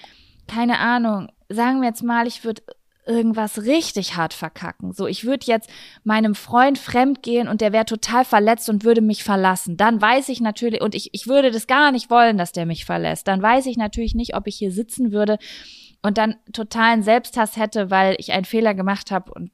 [0.46, 2.62] keine Ahnung, sagen wir jetzt mal, ich würde
[3.06, 4.92] irgendwas richtig hart verkacken.
[4.92, 5.70] So, ich würde jetzt
[6.04, 9.76] meinem Freund fremd gehen und der wäre total verletzt und würde mich verlassen.
[9.76, 12.84] Dann weiß ich natürlich, und ich, ich würde das gar nicht wollen, dass der mich
[12.84, 13.28] verlässt.
[13.28, 15.38] Dann weiß ich natürlich nicht, ob ich hier sitzen würde
[16.02, 19.50] und dann totalen Selbsthass hätte, weil ich einen Fehler gemacht habe und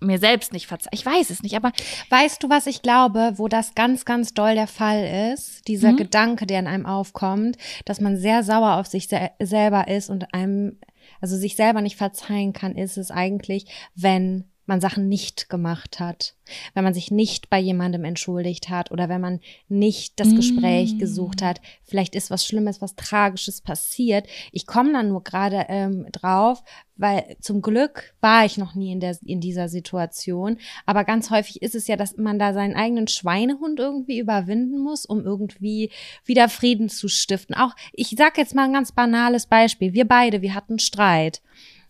[0.00, 0.90] mir selbst nicht verzeihe.
[0.92, 1.72] Ich weiß es nicht, aber
[2.08, 5.66] Weißt du, was ich glaube, wo das ganz, ganz doll der Fall ist?
[5.66, 5.96] Dieser Mhm.
[5.96, 10.32] Gedanke, der in einem aufkommt, dass man sehr sauer auf sich se selber ist und
[10.32, 10.78] einem,
[11.20, 16.34] also sich selber nicht verzeihen kann, ist es eigentlich, wenn man Sachen nicht gemacht hat,
[16.74, 20.98] wenn man sich nicht bei jemandem entschuldigt hat oder wenn man nicht das Gespräch Mm.
[20.98, 21.60] gesucht hat.
[21.84, 24.26] Vielleicht ist was Schlimmes, was Tragisches passiert.
[24.52, 26.62] Ich komme dann nur gerade ähm, drauf,
[26.96, 30.58] weil zum Glück war ich noch nie in, der, in dieser Situation.
[30.84, 35.06] Aber ganz häufig ist es ja, dass man da seinen eigenen Schweinehund irgendwie überwinden muss,
[35.06, 35.90] um irgendwie
[36.24, 37.54] wieder Frieden zu stiften.
[37.54, 39.92] Auch, ich sag jetzt mal ein ganz banales Beispiel.
[39.92, 41.40] Wir beide, wir hatten Streit.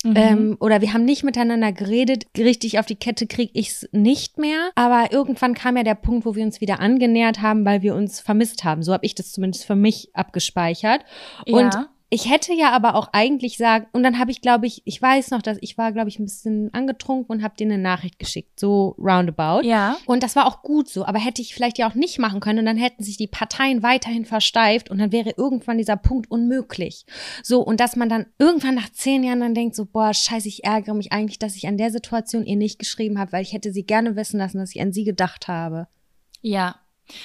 [0.05, 0.15] Mhm.
[0.17, 2.27] Ähm, oder wir haben nicht miteinander geredet.
[2.37, 4.71] Richtig auf die Kette kriege ich es nicht mehr.
[4.75, 8.21] Aber irgendwann kam ja der Punkt, wo wir uns wieder angenähert haben, weil wir uns
[8.21, 8.83] vermisst haben.
[8.83, 11.05] So habe ich das zumindest für mich abgespeichert.
[11.47, 11.89] Und Ja.
[12.11, 15.31] Ich hätte ja aber auch eigentlich sagen, und dann habe ich, glaube ich, ich weiß
[15.31, 18.59] noch, dass ich war, glaube ich, ein bisschen angetrunken und habe dir eine Nachricht geschickt,
[18.59, 19.67] so roundabout.
[19.67, 19.99] Ja.
[20.07, 22.61] Und das war auch gut so, aber hätte ich vielleicht ja auch nicht machen können
[22.61, 27.05] und dann hätten sich die Parteien weiterhin versteift und dann wäre irgendwann dieser Punkt unmöglich.
[27.43, 30.65] So, und dass man dann irgendwann nach zehn Jahren dann denkt, so, boah, scheiße, ich
[30.65, 33.71] ärgere mich eigentlich, dass ich an der Situation ihr nicht geschrieben habe, weil ich hätte
[33.71, 35.89] sie gerne wissen lassen, dass ich an sie gedacht habe.
[36.41, 36.77] Ja.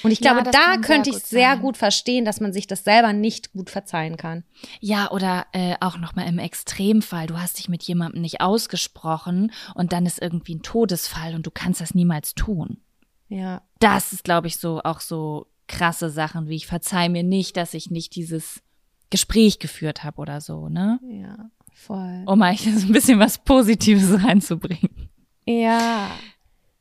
[0.04, 1.62] Und ich Ja, glaube, das da könnte ich sehr sein.
[1.62, 4.44] gut verstehen, dass man sich das selber nicht gut verzeihen kann.
[4.80, 9.94] Ja, oder äh, auch nochmal im Extremfall, du hast dich mit jemandem nicht ausgesprochen und
[9.94, 12.78] dann ist irgendwie ein Todesfall und du kannst das niemals tun.
[13.28, 13.62] Ja.
[13.80, 17.74] Das ist, glaube ich, so auch so krasse Sachen, wie ich verzeih mir nicht, dass
[17.74, 18.62] ich nicht dieses
[19.10, 21.00] Gespräch geführt habe oder so, ne?
[21.10, 22.24] Ja, voll.
[22.26, 25.10] Um eigentlich so ein bisschen was Positives reinzubringen.
[25.46, 26.10] Ja.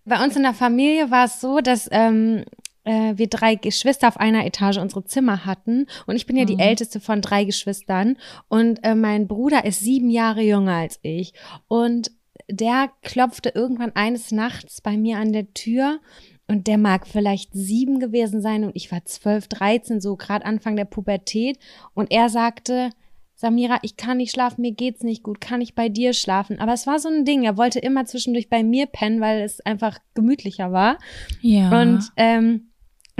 [0.04, 2.44] Bei uns in der Familie war es so, dass ähm,
[2.84, 5.86] äh, wir drei Geschwister auf einer Etage unsere Zimmer hatten.
[6.06, 6.60] Und ich bin ja die Mhm.
[6.60, 8.16] älteste von drei Geschwistern.
[8.48, 11.32] Und äh, mein Bruder ist sieben Jahre jünger als ich.
[11.68, 12.10] Und
[12.50, 16.00] der klopfte irgendwann eines Nachts bei mir an der Tür.
[16.48, 20.76] Und der mag vielleicht sieben gewesen sein und ich war zwölf, dreizehn, so gerade Anfang
[20.76, 21.58] der Pubertät.
[21.94, 22.90] Und er sagte,
[23.36, 26.58] Samira, ich kann nicht schlafen, mir geht's nicht gut, kann ich bei dir schlafen?
[26.58, 29.60] Aber es war so ein Ding, er wollte immer zwischendurch bei mir pennen, weil es
[29.60, 30.98] einfach gemütlicher war.
[31.40, 31.80] Ja.
[31.80, 32.71] Und ähm,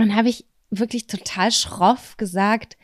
[0.03, 2.77] dann habe ich wirklich total schroff gesagt,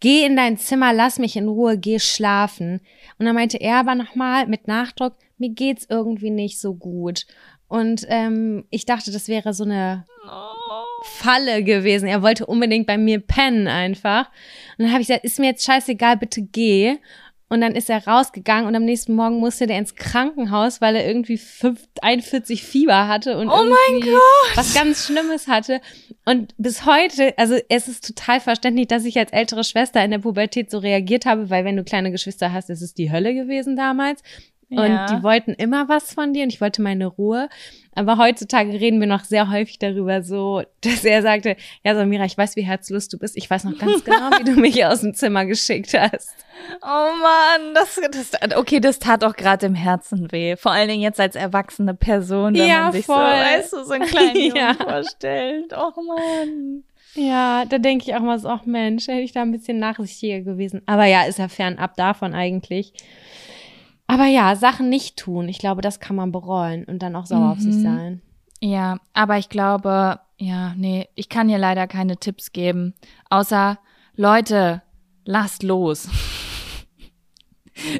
[0.00, 2.80] geh in dein Zimmer, lass mich in Ruhe, geh schlafen.
[3.18, 7.26] Und dann meinte er aber nochmal mit Nachdruck, mir geht's irgendwie nicht so gut.
[7.68, 10.04] Und ähm, ich dachte, das wäre so eine
[11.04, 12.06] Falle gewesen.
[12.06, 14.28] Er wollte unbedingt bei mir pennen einfach.
[14.78, 16.98] Und dann habe ich gesagt, ist mir jetzt scheißegal, bitte geh.
[17.54, 21.06] Und dann ist er rausgegangen und am nächsten Morgen musste der ins Krankenhaus, weil er
[21.06, 24.56] irgendwie fünf- 41 Fieber hatte und Oh mein irgendwie Gott!
[24.56, 25.80] was ganz Schlimmes hatte.
[26.24, 30.18] Und bis heute, also es ist total verständlich, dass ich als ältere Schwester in der
[30.18, 33.76] Pubertät so reagiert habe, weil wenn du kleine Geschwister hast, ist es die Hölle gewesen
[33.76, 34.22] damals.
[34.70, 35.06] Und Ja.
[35.06, 37.48] die wollten immer was von dir und ich wollte meine Ruhe.
[37.94, 42.36] Aber heutzutage reden wir noch sehr häufig darüber so, dass er sagte, ja Samira, ich
[42.36, 43.36] weiß, wie herzlos du bist.
[43.36, 46.34] Ich weiß noch ganz genau, wie du mich aus dem Zimmer geschickt hast.
[46.82, 46.86] Oh
[47.20, 50.56] Mann, das, das okay, das tat auch gerade im Herzen weh.
[50.56, 53.16] Vor allen Dingen jetzt als erwachsene Person, wenn Ja, man sich voll.
[53.16, 54.74] so, weißt du, so einen kleinen Jungen Ja.
[54.74, 55.72] vorstellt.
[55.76, 56.82] Oh Mann.
[57.16, 60.40] Ja, da denke ich auch mal so, ach Mensch, hätte ich da ein bisschen nachsichtiger
[60.40, 60.82] gewesen.
[60.86, 62.92] Aber ja, ist ja fernab davon eigentlich.
[64.06, 65.48] Aber ja, Sachen nicht tun.
[65.48, 67.80] Ich glaube, das kann man bereuen und dann auch sauer auf sich Mhm.
[67.80, 68.22] sein.
[68.60, 72.94] Ja, aber ich glaube, ja, nee, ich kann hier leider keine Tipps geben.
[73.30, 73.78] Außer,
[74.16, 74.82] Leute,
[75.24, 76.08] lasst los.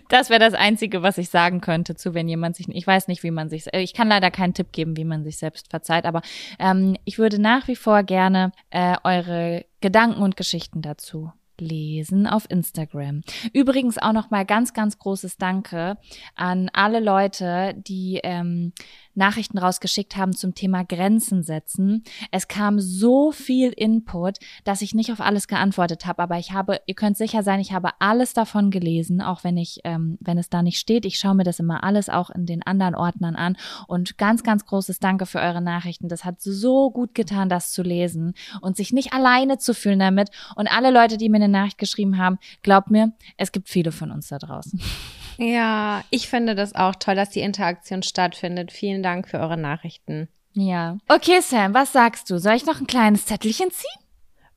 [0.08, 3.24] Das wäre das Einzige, was ich sagen könnte zu, wenn jemand sich, ich weiß nicht,
[3.24, 6.22] wie man sich, ich kann leider keinen Tipp geben, wie man sich selbst verzeiht, aber
[6.60, 12.50] ähm, ich würde nach wie vor gerne äh, eure Gedanken und Geschichten dazu lesen auf
[12.50, 13.22] Instagram.
[13.52, 15.96] Übrigens auch noch mal ganz, ganz großes Danke
[16.34, 18.72] an alle Leute, die ähm,
[19.14, 22.04] Nachrichten rausgeschickt haben zum Thema Grenzen setzen.
[22.30, 26.80] Es kam so viel Input, dass ich nicht auf alles geantwortet habe, aber ich habe,
[26.86, 30.50] ihr könnt sicher sein, ich habe alles davon gelesen, auch wenn ich, ähm, wenn es
[30.50, 31.04] da nicht steht.
[31.04, 33.56] Ich schaue mir das immer alles auch in den anderen Ordnern an
[33.86, 36.08] und ganz, ganz großes Danke für eure Nachrichten.
[36.08, 40.30] Das hat so gut getan, das zu lesen und sich nicht alleine zu fühlen damit.
[40.56, 44.10] Und alle Leute, die mir eine Nachricht geschrieben haben, glaubt mir, es gibt viele von
[44.10, 44.80] uns da draußen.
[45.36, 48.72] Ja, ich finde das auch toll, dass die Interaktion stattfindet.
[48.72, 50.28] Vielen Dank für eure Nachrichten.
[50.52, 50.98] Ja.
[51.08, 52.38] Okay, Sam, was sagst du?
[52.38, 53.90] Soll ich noch ein kleines Zettelchen ziehen?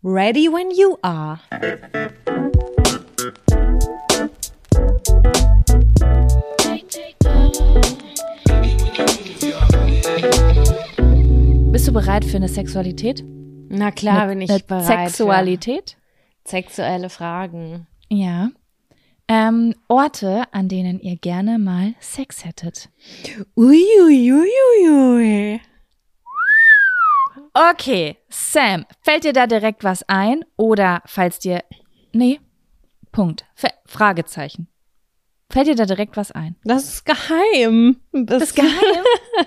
[0.04, 1.40] Ready when you are.
[11.72, 13.24] Bist du bereit für eine Sexualität?
[13.70, 15.10] Na klar, Eine- bin ich bereit.
[15.10, 15.98] Sexualität?
[16.46, 17.86] Sexuelle Fragen.
[18.10, 18.50] Ja.
[19.30, 22.90] Ähm, Orte, an denen ihr gerne mal Sex hättet.
[23.58, 25.60] Uiuiuiui.
[27.54, 30.46] Okay, Sam, fällt dir da direkt was ein?
[30.56, 31.64] Oder falls dir.
[32.14, 32.40] Nee.
[33.12, 33.46] Punkt.
[33.56, 34.68] F Fragezeichen.
[35.50, 36.56] Fällt dir da direkt was ein?
[36.64, 37.98] Das ist geheim.
[38.12, 38.72] Das, ist geheim?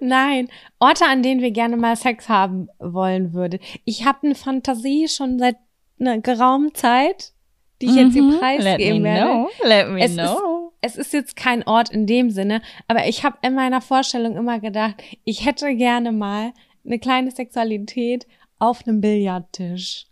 [0.00, 0.48] Nein,
[0.78, 3.58] Orte, an denen wir gerne mal Sex haben wollen würde.
[3.84, 5.56] Ich habe eine Fantasie schon seit
[5.98, 7.31] einer geraumen Zeit,
[7.82, 8.38] die ich jetzt hier Mhm.
[8.38, 9.30] preisgeben werde.
[9.30, 9.50] know.
[9.64, 10.72] Let me Es ist- know.
[10.84, 14.58] Es ist jetzt kein Ort in dem Sinne, aber ich habe in meiner Vorstellung immer
[14.58, 16.52] gedacht, ich hätte gerne mal
[16.84, 18.26] eine kleine Sexualität
[18.58, 20.06] auf einem Billardtisch.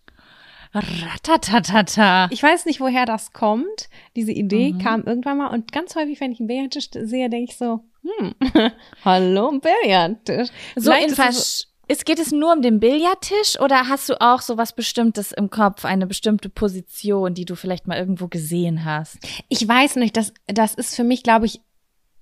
[0.73, 2.29] Ratatatata.
[2.31, 3.89] Ich weiß nicht, woher das kommt.
[4.14, 4.79] Diese Idee Mhm.
[4.79, 8.35] kam irgendwann mal und ganz häufig, wenn ich einen Billardtisch sehe, denke ich so, hm,
[9.05, 10.49] hallo Billardtisch.
[10.77, 14.20] So Vielleicht in ist Vers ist, geht es nur um den Billardtisch oder hast du
[14.20, 18.84] auch so was Bestimmtes im Kopf, eine bestimmte Position, die du vielleicht mal irgendwo gesehen
[18.84, 19.18] hast?
[19.49, 21.61] Ich weiß nicht, das, das ist für mich, glaube ich,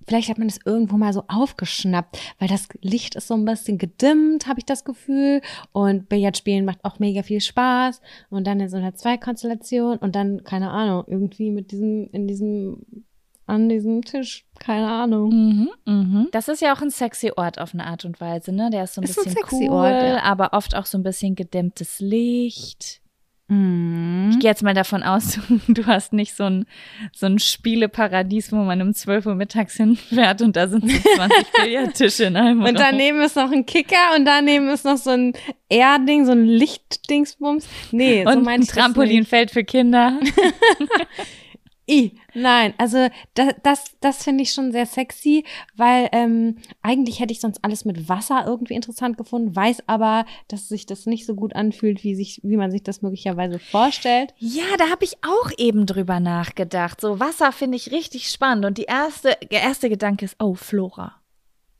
[0.07, 3.77] vielleicht hat man das irgendwo mal so aufgeschnappt, weil das Licht ist so ein bisschen
[3.77, 5.41] gedimmt, habe ich das Gefühl.
[5.71, 8.01] Und Billardspielen macht auch mega viel Spaß.
[8.31, 13.05] Und dann in so einer Zweikonstellation und dann, keine Ahnung, irgendwie mit diesem, in diesem,
[13.49, 15.29] an diesem Tisch, keine Ahnung.
[15.31, 16.27] Mhm, mhm.
[16.31, 18.69] Das ist ja auch ein sexy Ort auf eine Art und Weise, ne?
[18.71, 20.23] Der ist so ein Ist ein bisschen sexy cool, Ort, ja.
[20.23, 23.01] aber oft auch so ein bisschen gedämmtes Licht.
[23.49, 24.29] Mhm.
[24.31, 26.65] Ich gehe jetzt mal davon aus, du hast nicht so ein,
[27.11, 31.45] so ein Spieleparadies, wo man um 12 Uhr mittags hinfährt und da sind so 20
[31.63, 35.33] Billardtische in einem Und daneben ist noch ein Kicker und daneben ist noch so ein
[35.67, 37.67] Erding, so ein Lichtdingsbums.
[37.91, 38.73] Nee, so und ein ich das nicht.
[38.73, 40.19] Trampolinfeld für Kinder.
[41.89, 45.43] I, nein, also das, das, das finde ich schon sehr sexy,
[45.75, 50.67] weil ähm, eigentlich hätte ich sonst alles mit Wasser irgendwie interessant gefunden, weiß aber, dass
[50.69, 54.33] sich das nicht so gut anfühlt, wie sich, wie man sich das möglicherweise vorstellt.
[54.37, 57.01] Ja, da habe ich auch eben drüber nachgedacht.
[57.01, 58.65] So Wasser finde ich richtig spannend.
[58.65, 61.15] Und die erste, der erste Gedanke ist, oh, Flora.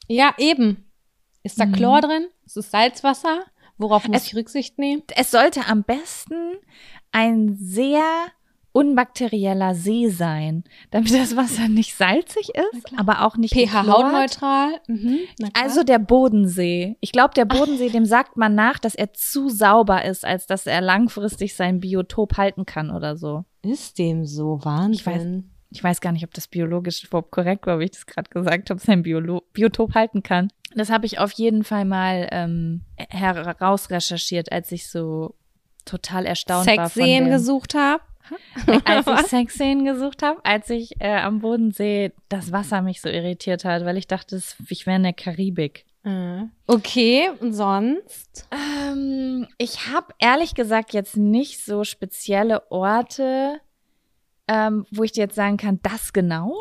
[0.07, 0.89] Ja, eben.
[1.43, 1.73] Ist da Mhm.
[1.73, 2.27] Chlor drin?
[2.45, 3.43] Ist es Salzwasser?
[3.77, 5.03] Worauf muss Es- ich Rücksicht nehmen?
[5.15, 6.55] Es sollte am besten
[7.11, 8.01] ein sehr
[8.79, 13.87] unbakterieller See sein, damit das Wasser nicht salzig ist, aber auch nicht pH gechlort.
[13.87, 14.71] hautneutral.
[14.87, 15.19] Mhm.
[15.53, 16.97] Also der Bodensee.
[17.01, 20.65] Ich glaube, der Bodensee, dem sagt man nach, dass er zu sauber ist, als dass
[20.65, 23.45] er langfristig sein Biotop halten kann oder so.
[23.61, 25.51] ist dem so Wahnsinn.
[25.71, 28.69] Ich weiß gar nicht, ob das biologisch überhaupt korrekt war, wie ich das gerade gesagt
[28.71, 30.51] habe, sein Biolo Biotop halten kann.
[30.73, 35.35] Das habe ich auf jeden Fall mal ähm, herausrecherchiert, als ich so
[35.85, 38.03] total erstaunt war von Sexszenen dem, gesucht habe.
[38.85, 43.65] Als ich Sexszenen gesucht habe, als ich äh, am Bodensee das Wasser mich so irritiert
[43.65, 45.85] hat, weil ich dachte, ich wäre in der Karibik.
[46.03, 48.47] Äh, Okay, und sonst?
[48.51, 53.59] Ähm, ich habe ehrlich gesagt jetzt nicht so spezielle Orte,
[54.47, 56.53] ähm, wo ich dir jetzt sagen kann, das genau.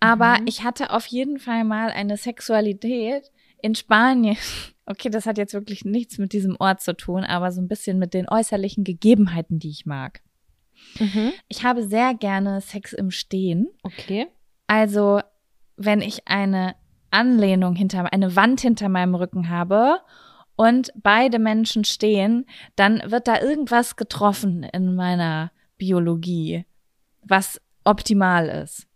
[0.00, 0.46] Aber Mhm.
[0.46, 3.30] ich hatte auf jeden Fall mal eine Sexualität
[3.62, 4.36] in Spanien.
[4.90, 7.98] Okay, das hat jetzt wirklich nichts mit diesem Ort zu tun, aber so ein bisschen
[7.98, 10.22] mit den äußerlichen Gegebenheiten, die ich mag.
[10.98, 11.32] Mhm.
[11.48, 13.68] Ich habe sehr gerne Sex im Stehen.
[13.82, 14.26] Okay.
[14.66, 15.20] Also,
[15.76, 16.74] wenn ich eine
[17.10, 20.00] Anlehnung hinter, eine Wand hinter meinem Rücken habe
[20.56, 26.66] und beide Menschen stehen, dann wird da irgendwas getroffen in meiner Biologie,
[27.22, 28.86] was optimal ist.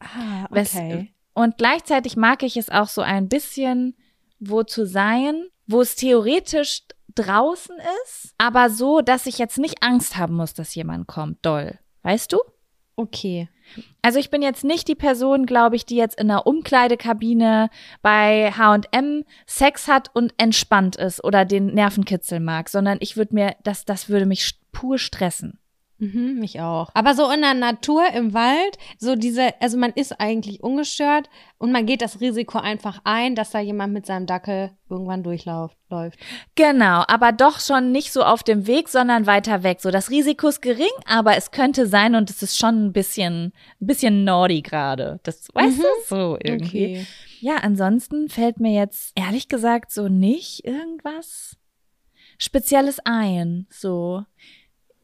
[0.00, 1.12] Ah, okay.
[1.34, 3.94] Und gleichzeitig mag ich es auch so ein bisschen,
[4.40, 6.82] wo zu sein, wo es theoretisch
[7.14, 11.78] draußen ist, aber so, dass ich jetzt nicht Angst haben muss, dass jemand kommt, doll.
[12.02, 12.38] Weißt du?
[12.96, 13.48] Okay.
[14.02, 17.70] Also ich bin jetzt nicht die Person, glaube ich, die jetzt in einer Umkleidekabine
[18.02, 23.56] bei H&M Sex hat und entspannt ist oder den Nervenkitzel mag, sondern ich würde mir,
[23.62, 25.58] das, das würde mich pur stressen.
[26.00, 26.88] Mhm, mich auch.
[26.94, 31.28] Aber so in der Natur, im Wald, so diese, also man ist eigentlich ungestört
[31.58, 35.76] und man geht das Risiko einfach ein, dass da jemand mit seinem Dackel irgendwann durchläuft.
[35.90, 36.18] Läuft.
[36.54, 39.80] Genau, aber doch schon nicht so auf dem Weg, sondern weiter weg.
[39.80, 43.52] So, das Risiko ist gering, aber es könnte sein und es ist schon ein bisschen,
[43.80, 45.20] ein bisschen naughty gerade.
[45.24, 45.82] Das, weißt Mhm.
[45.82, 47.06] du, so irgendwie.
[47.40, 51.56] Ja, ansonsten fällt mir jetzt ehrlich gesagt so nicht irgendwas
[52.38, 53.66] Spezielles ein.
[53.70, 54.24] So,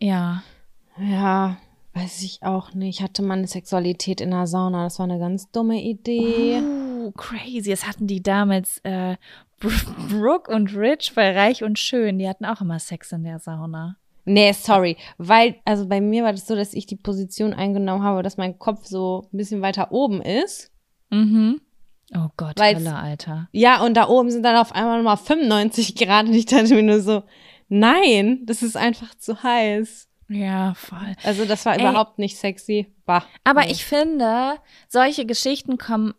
[0.01, 0.43] ja.
[0.99, 1.57] Ja,
[1.95, 3.03] weiß ich auch nicht.
[3.03, 4.85] Hatte man eine Sexualität in der Sauna?
[4.85, 6.61] Das war eine ganz dumme Idee.
[6.63, 7.71] Oh, crazy.
[7.71, 9.17] Das hatten die damals äh,
[9.61, 9.71] Br-
[10.11, 12.19] Brooke und Rich bei Reich und Schön.
[12.19, 13.97] Die hatten auch immer Sex in der Sauna.
[14.25, 14.97] Nee, sorry.
[15.19, 18.59] Weil, also bei mir war das so, dass ich die Position eingenommen habe, dass mein
[18.59, 20.73] Kopf so ein bisschen weiter oben ist.
[21.11, 21.61] Mhm.
[22.15, 23.49] Oh Gott, Weil's- Hölle, Alter.
[23.53, 26.83] Ja, und da oben sind dann auf einmal nochmal 95 Grad und ich dachte mir
[26.83, 27.23] nur so,
[27.69, 30.06] nein, das ist einfach zu heiß.
[30.29, 31.15] Ja, voll.
[31.23, 31.81] Also das war Ey.
[31.81, 32.93] überhaupt nicht sexy.
[33.05, 33.25] Bah.
[33.45, 33.73] Aber Nee.
[33.73, 34.55] ich finde,
[34.89, 36.15] solche Geschichten kommen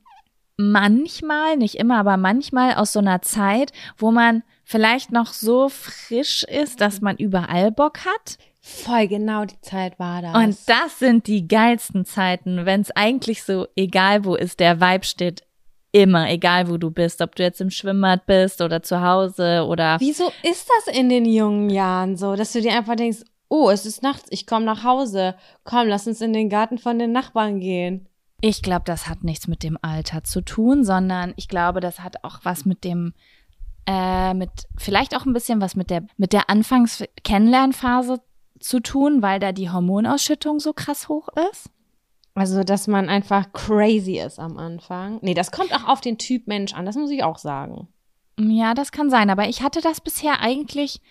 [0.57, 6.43] manchmal, nicht immer, aber manchmal aus so einer Zeit, wo man vielleicht noch so frisch
[6.43, 8.37] ist, dass man überall Bock hat.
[8.61, 10.33] Voll genau die Zeit war das.
[10.35, 15.05] Und das sind die geilsten Zeiten, wenn es eigentlich so egal wo ist, der Vibe
[15.05, 15.43] steht
[15.93, 19.97] immer, egal wo du bist, ob du jetzt im Schwimmbad bist oder zu Hause oder
[19.99, 23.19] Wieso ist das in den jungen Jahren so, dass du dir einfach denkst,
[23.49, 25.35] oh, es ist nachts, ich komme nach Hause.
[25.63, 28.07] Komm, lass uns in den Garten von den Nachbarn gehen.
[28.41, 32.23] Ich glaube, das hat nichts mit dem Alter zu tun, sondern ich glaube, das hat
[32.23, 33.13] auch was mit dem,
[33.87, 38.21] äh, mit vielleicht auch ein bisschen was mit der mit der Anfangs-Kennenlernphase
[38.59, 41.69] zu tun, weil da die Hormonausschüttung so krass hoch ist?
[42.35, 45.17] Also, dass man einfach crazy ist am Anfang.
[45.23, 47.87] Nee, das kommt auch auf den Typ Mensch an, das muss ich auch sagen.
[48.39, 51.01] Ja, das kann sein, aber ich hatte das bisher eigentlich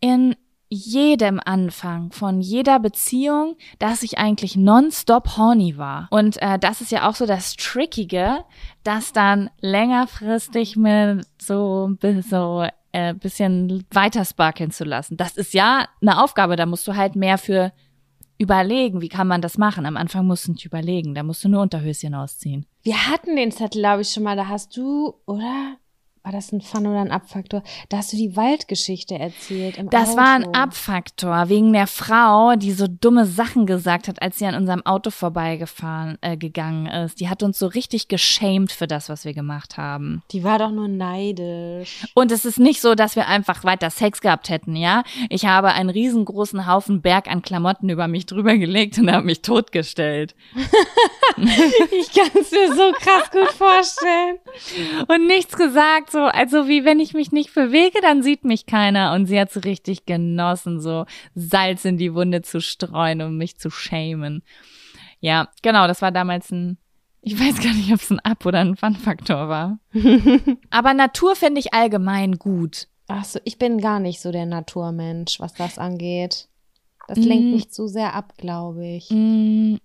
[0.00, 0.34] in
[0.68, 6.08] jedem Anfang von jeder Beziehung, dass ich eigentlich nonstop horny war.
[6.10, 8.44] Und äh, das ist ja auch so das Trickige,
[8.82, 11.96] das dann längerfristig mit so,
[12.28, 15.16] so äh, bisschen weiter sparkeln zu lassen.
[15.16, 17.72] Das ist ja eine Aufgabe, da musst du halt mehr für
[18.38, 19.86] überlegen, wie kann man das machen.
[19.86, 22.66] Am Anfang musst du nicht überlegen, da musst du nur Unterhöschen ausziehen.
[22.82, 24.36] Wir hatten den Zettel, glaube ich, schon mal.
[24.36, 25.76] Da hast du, oder?
[26.26, 27.62] War das ein Fun oder ein Abfaktor?
[27.88, 29.78] Da hast du die Waldgeschichte erzählt.
[29.92, 30.16] Das Auto.
[30.18, 34.56] war ein Abfaktor wegen der Frau, die so dumme Sachen gesagt hat, als sie an
[34.56, 37.20] unserem Auto vorbeigefahren äh, gegangen ist.
[37.20, 40.24] Die hat uns so richtig geschämt für das, was wir gemacht haben.
[40.32, 42.08] Die war doch nur neidisch.
[42.14, 45.04] Und es ist nicht so, dass wir einfach weiter Sex gehabt hätten, ja?
[45.30, 49.42] Ich habe einen riesengroßen Haufen Berg an Klamotten über mich drüber gelegt und habe mich
[49.42, 50.34] totgestellt.
[51.36, 54.38] Ich kann es mir so krass gut vorstellen.
[55.06, 59.12] Und nichts gesagt, so, also wie wenn ich mich nicht bewege, dann sieht mich keiner.
[59.12, 61.04] Und sie hat so richtig genossen, so
[61.34, 64.42] Salz in die Wunde zu streuen, um mich zu schämen.
[65.20, 66.78] Ja, genau, das war damals ein,
[67.20, 69.78] ich weiß gar nicht, ob es ein Ab- oder ein Fun-Faktor war.
[70.70, 72.88] Aber Natur finde ich allgemein gut.
[73.08, 76.48] Ach so, ich bin gar nicht so der Naturmensch, was das angeht.
[77.08, 77.50] Das lenkt Mm.
[77.52, 79.10] mich zu sehr ab, glaube ich.
[79.10, 79.76] Mm,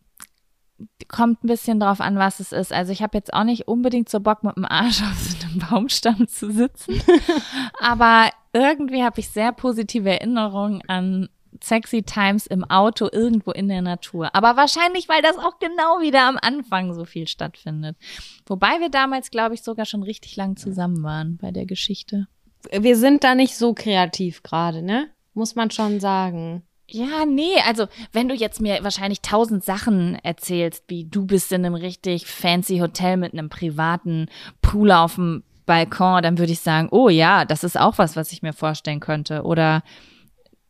[1.08, 2.74] kommt ein bisschen drauf an, was es ist.
[2.74, 5.60] Also ich habe jetzt auch nicht unbedingt so Bock, mit dem Arsch auf so einem
[5.60, 7.02] Baumstamm zu sitzen.
[7.80, 11.30] Aber irgendwie habe ich sehr positive Erinnerungen an
[11.62, 14.34] sexy Times im Auto irgendwo in der Natur.
[14.34, 17.98] Aber wahrscheinlich, weil das auch genau wieder am Anfang so viel stattfindet.
[18.46, 22.28] Wobei wir damals, glaube ich, sogar schon richtig lang zusammen waren bei der Geschichte.
[22.72, 25.10] Wir sind da nicht so kreativ gerade, ne?
[25.34, 26.64] Muss man schon sagen.
[26.92, 31.66] Ja, nee, also wenn du jetzt mir wahrscheinlich tausend Sachen erzählst, wie du bist in
[31.66, 34.28] einem richtig fancy Hotel mit einem privaten
[34.62, 38.32] Pool auf dem Balkon, dann würde ich sagen, oh ja, das ist auch was, was
[38.32, 39.44] ich mir vorstellen könnte.
[39.44, 39.84] Oder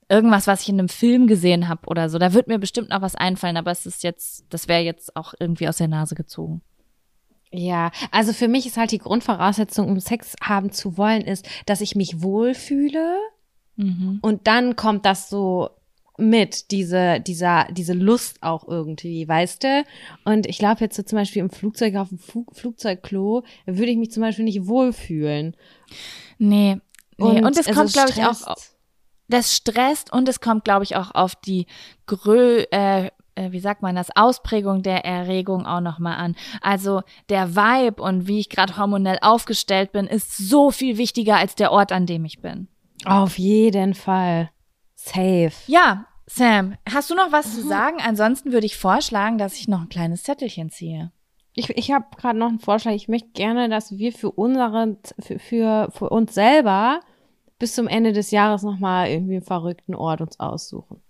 [0.10, 2.20] irgendwas, was ich in einem Film gesehen habe oder so.
[2.20, 5.34] Da wird mir bestimmt noch was einfallen, aber es ist jetzt, das wäre jetzt auch
[5.40, 6.62] irgendwie aus der Nase gezogen.
[7.54, 11.82] Ja, also für mich ist halt die Grundvoraussetzung, um Sex haben zu wollen, ist, dass
[11.82, 13.16] ich mich wohlfühle
[13.78, 14.20] Mhm.
[14.22, 15.70] und dann kommt das so
[16.18, 19.84] mit, diese, dieser, diese Lust auch irgendwie, weißt du?
[20.26, 23.98] Und ich glaube jetzt so zum Beispiel im Flugzeug, auf dem Flug, Flugzeugklo, würde ich
[23.98, 25.56] mich zum Beispiel nicht wohlfühlen.
[26.38, 26.78] Nee.
[27.18, 27.42] nee.
[27.42, 28.56] Und, es also kommt, glaube ich, auch
[29.28, 31.66] das stresst und es kommt, glaube ich, auch auf die
[32.06, 36.36] Grö äh, äh, wie sagt man das, Ausprägung der Erregung auch nochmal an.
[36.62, 41.56] Also der Vibe und wie ich gerade hormonell aufgestellt bin, ist so viel wichtiger als
[41.56, 42.68] der Ort, an dem ich bin.
[43.06, 44.50] Auf jeden Fall.
[45.04, 45.52] Safe.
[45.68, 47.98] Ja, Sam, hast du noch was zu sagen?
[48.02, 51.12] Ansonsten würde ich vorschlagen, dass ich noch ein kleines Zettelchen ziehe.
[51.54, 52.94] Ich, ich habe gerade noch einen Vorschlag.
[52.94, 57.02] Ich möchte gerne, dass wir für unsere, für, für, für uns selber
[57.60, 61.02] bis zum Ende des Jahres nochmal irgendwie einen verrückten Ort uns aussuchen.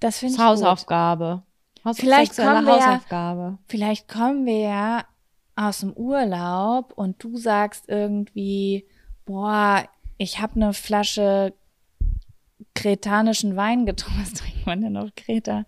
[0.00, 0.40] Das finde ich.
[0.40, 1.42] Hausaufgabe.
[1.84, 3.58] Haus Vielleicht kommen wir ja- Hausaufgabe.
[3.68, 5.04] Vielleicht kommen wir ja
[5.56, 8.86] aus dem Urlaub und du sagst irgendwie,
[9.24, 9.84] boah,
[10.18, 11.54] ich habe eine Flasche
[12.74, 14.20] kretanischen Wein getrunken.
[14.22, 15.64] Was trinkt man denn auf Kreta?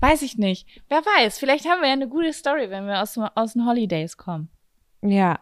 [0.00, 0.66] Weiß ich nicht.
[0.88, 4.16] Wer weiß, vielleicht haben wir ja eine gute Story, wenn wir aus, aus den Holidays
[4.16, 4.48] kommen.
[5.02, 5.40] Ja.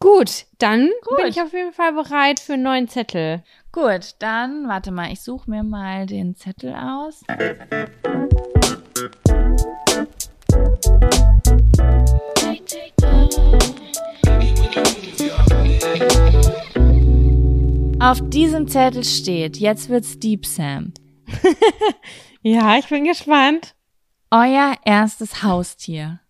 [0.00, 1.16] Gut, dann Gut.
[1.16, 3.42] bin ich auf jeden Fall bereit für einen neuen Zettel.
[3.72, 7.24] Gut, dann warte mal, ich suche mir mal den Zettel aus.
[18.00, 20.92] Auf diesem Zettel steht, jetzt wird's Deep Sam.
[22.40, 23.74] Ja, ich bin gespannt.
[24.30, 26.20] Euer erstes Haustier.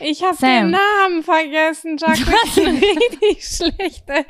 [0.00, 2.44] Ich habe den Namen vergessen, Jacqueline.
[2.44, 4.26] Ich bin richtig schlechte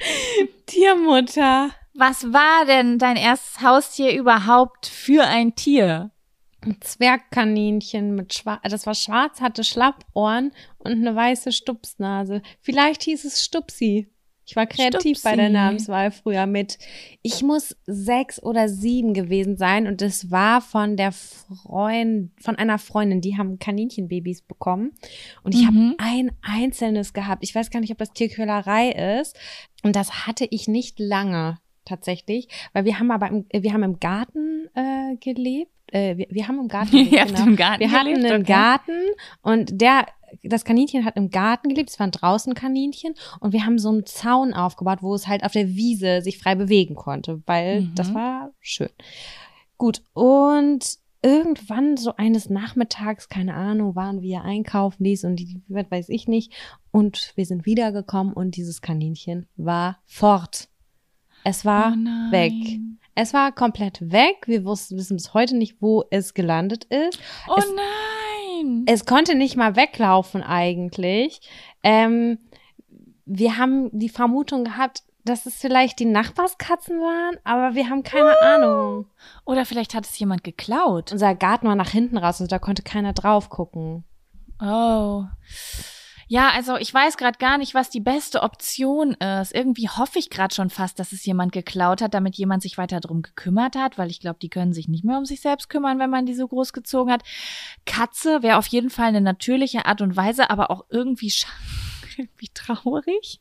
[0.67, 1.71] Tiermutter.
[1.95, 6.13] Was war denn dein erstes Haustier überhaupt für ein Tier?
[6.61, 12.41] Ein Zwergkaninchen mit schwarz, das war schwarz, hatte Schlappohren und eine weiße Stupsnase.
[12.61, 14.14] Vielleicht hieß es Stupsi.
[14.47, 15.53] Ich war kreativ bei der Stupsi.
[15.53, 16.79] Namenswahl früher mit.
[17.23, 22.79] Ich muss sechs oder sieben gewesen sein und es war von der Freund, von einer
[22.79, 24.93] Freundin, die haben Kaninchenbabys bekommen
[25.43, 25.67] und ich Mhm.
[25.67, 27.43] habe ein einzelnes gehabt.
[27.43, 29.37] Ich weiß gar nicht, ob das Tierquälerei ist
[29.83, 34.01] und das hatte ich nicht lange tatsächlich, weil wir haben aber im, wir haben im
[34.01, 35.71] Garten äh, gelebt.
[35.93, 37.47] Äh, wir, wir haben im Garten gelebt, genau.
[37.47, 38.53] im Garten Wir hatten gelebt, einen okay.
[38.53, 38.93] Garten
[39.43, 40.07] und der,
[40.43, 44.07] das Kaninchen hat im Garten gelebt, es waren draußen Kaninchen und wir haben so einen
[44.07, 47.95] Zaun aufgebaut, wo es halt auf der Wiese sich frei bewegen konnte, weil Mhm.
[47.95, 48.91] das war schön.
[49.79, 50.85] Gut, und
[51.23, 56.29] irgendwann so eines Nachmittags, keine Ahnung, waren wir einkaufen, dies und die, was weiß ich
[56.29, 56.53] nicht.
[56.91, 60.69] Und wir sind wiedergekommen und dieses Kaninchen war fort.
[61.45, 62.53] Es war Oh weg.
[63.15, 64.47] Es war komplett weg.
[64.47, 67.19] Wir wussten, wissen bis heute nicht, wo es gelandet ist.
[67.49, 67.85] Oh Es- nein.
[68.87, 71.41] Es konnte nicht mal weglaufen eigentlich.
[71.83, 72.39] Ähm,
[73.27, 78.39] wir haben die Vermutung gehabt, dass es vielleicht die Nachbarskatzen waren, aber wir haben keine
[78.43, 79.07] Ahnung.
[79.45, 81.13] Oder vielleicht hat es jemand geklaut.
[81.13, 84.05] Unser Garten war nach hinten raus, also da konnte keiner drauf gucken.
[84.61, 85.25] Oh.
[86.35, 89.55] Ja, also ich weiß gerade gar nicht, was die beste Option ist.
[89.55, 92.99] Irgendwie hoffe ich gerade schon fast, dass es jemand geklaut hat, damit jemand sich weiter
[92.99, 96.01] drum gekümmert hat, weil ich glaube, die können sich nicht mehr um sich selbst kümmern,
[96.01, 97.23] wenn man die so groß gezogen hat.
[97.87, 101.33] Katze wäre auf jeden Fall eine natürliche Art und Weise, aber auch irgendwie,
[102.17, 103.41] irgendwie traurig.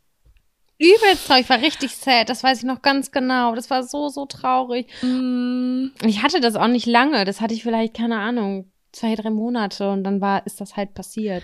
[0.78, 3.56] Übelst traurig, ich war richtig sad, das weiß ich noch ganz genau.
[3.56, 4.86] Das war so, so traurig.
[5.02, 9.30] Mm, ich hatte das auch nicht lange, das hatte ich vielleicht, keine Ahnung, zwei, drei
[9.30, 11.44] Monate und dann war, ist das halt passiert.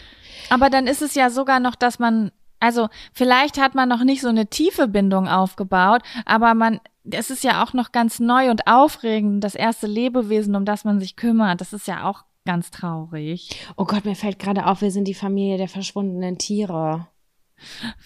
[0.50, 4.22] Aber dann ist es ja sogar noch, dass man, also vielleicht hat man noch nicht
[4.22, 6.80] so eine tiefe Bindung aufgebaut, aber man,
[7.10, 11.00] es ist ja auch noch ganz neu und aufregend, das erste Lebewesen, um das man
[11.00, 11.60] sich kümmert.
[11.60, 13.50] Das ist ja auch ganz traurig.
[13.76, 17.08] Oh Gott, mir fällt gerade auf, wir sind die Familie der verschwundenen Tiere.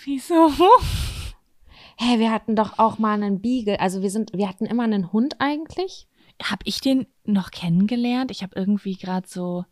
[0.03, 0.49] Wieso?
[1.97, 3.79] Hey, wir hatten doch auch mal einen Beagle.
[3.79, 6.07] Also wir sind, wir hatten immer einen Hund eigentlich.
[6.41, 8.31] Hab ich den noch kennengelernt?
[8.31, 9.65] Ich habe irgendwie gerade so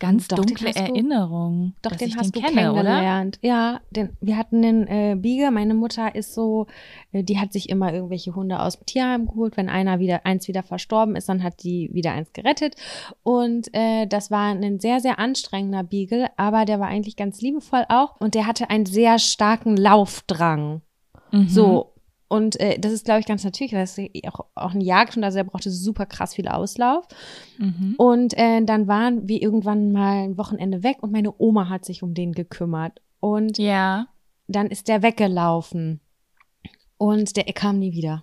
[0.00, 2.82] ganz Doch, dunkle Erinnerungen, Doch, dass den ich hast den du kenne, oder?
[2.82, 3.38] kennengelernt.
[3.42, 5.52] Ja, den, wir hatten den äh, Beagle.
[5.52, 6.66] Meine Mutter ist so,
[7.12, 9.56] äh, die hat sich immer irgendwelche Hunde aus dem Tierheim geholt.
[9.56, 12.74] Wenn einer wieder, eins wieder verstorben ist, dann hat die wieder eins gerettet.
[13.22, 17.84] Und äh, das war ein sehr, sehr anstrengender Beagle, aber der war eigentlich ganz liebevoll
[17.88, 18.18] auch.
[18.20, 20.80] Und der hatte einen sehr starken Laufdrang.
[21.30, 21.48] Mhm.
[21.48, 21.92] So.
[22.30, 23.72] Und äh, das ist, glaube ich, ganz natürlich.
[23.72, 27.04] Das ist auch, auch ein Jagdhund, also er brauchte super krass viel Auslauf.
[27.58, 27.96] Mhm.
[27.98, 32.04] Und äh, dann waren wir irgendwann mal ein Wochenende weg und meine Oma hat sich
[32.04, 33.00] um den gekümmert.
[33.18, 34.06] Und Ja.
[34.46, 36.00] dann ist der weggelaufen.
[36.98, 38.22] Und der er kam nie wieder.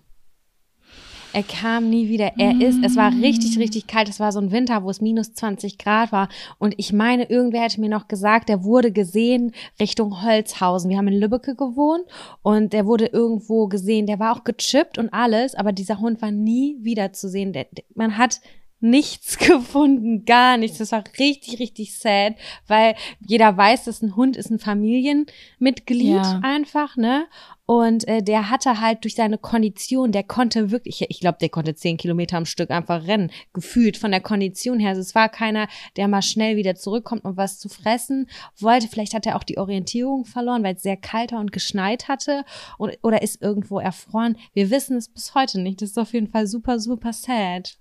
[1.38, 2.31] Er kam nie wieder.
[2.39, 4.09] Er ist, es war richtig, richtig kalt.
[4.09, 6.29] Es war so ein Winter, wo es minus 20 Grad war.
[6.57, 10.89] Und ich meine, irgendwer hätte mir noch gesagt, der wurde gesehen Richtung Holzhausen.
[10.89, 12.05] Wir haben in Lübbecke gewohnt
[12.41, 14.07] und der wurde irgendwo gesehen.
[14.07, 17.53] Der war auch gechippt und alles, aber dieser Hund war nie wieder zu sehen.
[17.53, 18.41] Der, der, man hat
[18.79, 20.79] nichts gefunden, gar nichts.
[20.79, 22.33] Das war richtig, richtig sad,
[22.67, 26.39] weil jeder weiß, dass ein Hund ist ein Familienmitglied Ja.
[26.41, 27.25] einfach, ne?
[27.68, 31.76] Und äh, der hatte halt durch seine Kondition, der konnte wirklich, ich glaube, der konnte
[31.76, 34.91] zehn Kilometer am Stück einfach rennen, gefühlt von der Kondition her.
[34.91, 38.88] Also es war keiner, der mal schnell wieder zurückkommt, um was zu fressen wollte.
[38.88, 42.45] Vielleicht hat er auch die Orientierung verloren, weil es sehr kalter und geschneit hatte
[42.80, 44.38] oder, oder ist irgendwo erfroren.
[44.53, 45.82] Wir wissen es bis heute nicht.
[45.82, 47.78] Das ist auf jeden Fall super, super sad.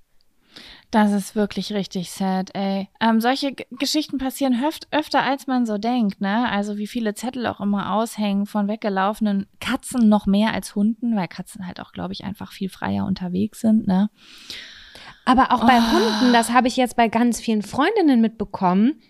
[0.91, 2.89] Das ist wirklich richtig sad, ey.
[3.01, 6.49] Ähm, solche G Geschichten passieren öft öfter, als man so denkt, ne?
[6.51, 11.29] Also wie viele Zettel auch immer aushängen von weggelaufenen Katzen noch mehr als Hunden, weil
[11.29, 14.11] Katzen halt auch, glaube ich, einfach viel freier unterwegs sind, ne?
[15.25, 15.93] Aber auch bei Oh.
[15.93, 19.01] Hunden, das habe ich jetzt bei ganz vielen Freundinnen mitbekommen.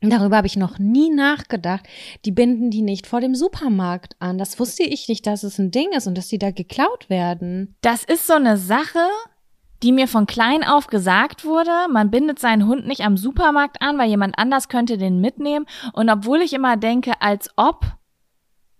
[0.00, 1.86] Darüber habe ich noch nie nachgedacht.
[2.24, 4.38] Die binden die nicht vor dem Supermarkt an.
[4.38, 7.74] Das wusste ich nicht, dass es ein Ding ist und dass die da geklaut werden.
[7.80, 9.08] Das ist so eine Sache,
[9.82, 11.70] die mir von klein auf gesagt wurde.
[11.90, 15.66] Man bindet seinen Hund nicht am Supermarkt an, weil jemand anders könnte den mitnehmen.
[15.92, 17.84] Und obwohl ich immer denke, als ob,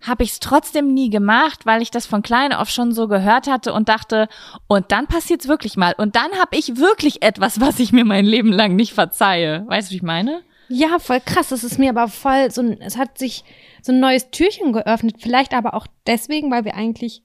[0.01, 3.47] habe ich es trotzdem nie gemacht, weil ich das von klein auf schon so gehört
[3.47, 4.27] hatte und dachte,
[4.67, 5.95] und dann passiert's wirklich mal.
[5.97, 9.65] Und dann habe ich wirklich etwas, was ich mir mein Leben lang nicht verzeihe.
[9.67, 10.43] Weißt du, wie ich meine?
[10.69, 11.49] Ja, voll krass.
[11.49, 13.43] Das ist mir aber voll so ein, es hat sich
[13.81, 15.15] so ein neues Türchen geöffnet.
[15.19, 17.23] Vielleicht aber auch deswegen, weil wir eigentlich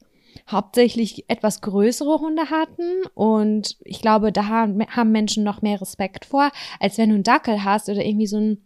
[0.53, 3.03] hauptsächlich etwas größere Hunde hatten.
[3.15, 6.51] Und ich glaube, da haben haben Menschen noch mehr Respekt vor,
[6.81, 8.65] als wenn du einen Dackel hast oder irgendwie so einen,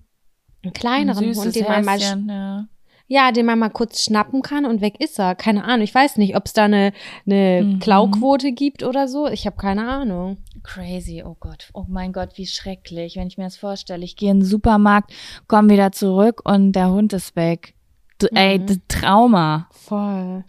[0.62, 2.66] einen kleineren Ein Hund, den man mal ja.
[3.08, 5.36] Ja, den man mal kurz schnappen kann und weg ist er.
[5.36, 5.82] Keine Ahnung.
[5.84, 6.92] Ich weiß nicht, ob es da eine,
[7.24, 7.78] eine Mhm.
[7.78, 9.28] Klauquote gibt oder so.
[9.28, 10.38] Ich habe keine Ahnung.
[10.64, 14.04] Crazy, oh Gott, oh mein Gott, wie schrecklich, wenn ich mir das vorstelle.
[14.04, 15.12] Ich gehe in den Supermarkt,
[15.46, 17.74] komme wieder zurück und der Hund ist weg.
[18.18, 18.66] Du, Ey, Mhm.
[18.66, 19.68] das Trauma.
[19.70, 20.44] Voll.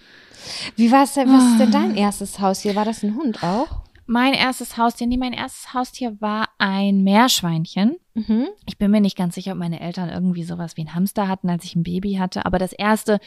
[0.75, 1.79] Wie war's denn, was ist denn Ah.
[1.87, 2.75] dein erstes Haustier?
[2.75, 3.83] War das ein Hund auch?
[4.09, 7.97] Mein erstes Haustier, nee, mein erstes Haustier war ein Meerschweinchen.
[8.13, 8.47] Mhm.
[8.65, 11.49] Ich bin mir nicht ganz sicher, ob meine Eltern irgendwie sowas wie ein Hamster hatten,
[11.49, 12.45] als ich ein Baby hatte.
[12.45, 13.19] Aber das erste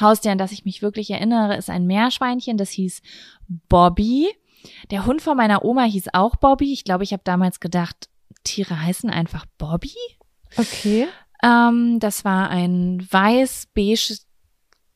[0.00, 2.56] Haustier, an das ich mich wirklich erinnere, ist ein Meerschweinchen.
[2.56, 3.00] Das hieß
[3.68, 4.26] Bobby.
[4.90, 6.72] Der Hund von meiner Oma hieß auch Bobby.
[6.72, 8.08] Ich glaube, ich habe damals gedacht,
[8.42, 9.94] Tiere heißen einfach Bobby.
[10.56, 11.06] Okay.
[11.44, 14.16] Ähm, das war ein weiß-beige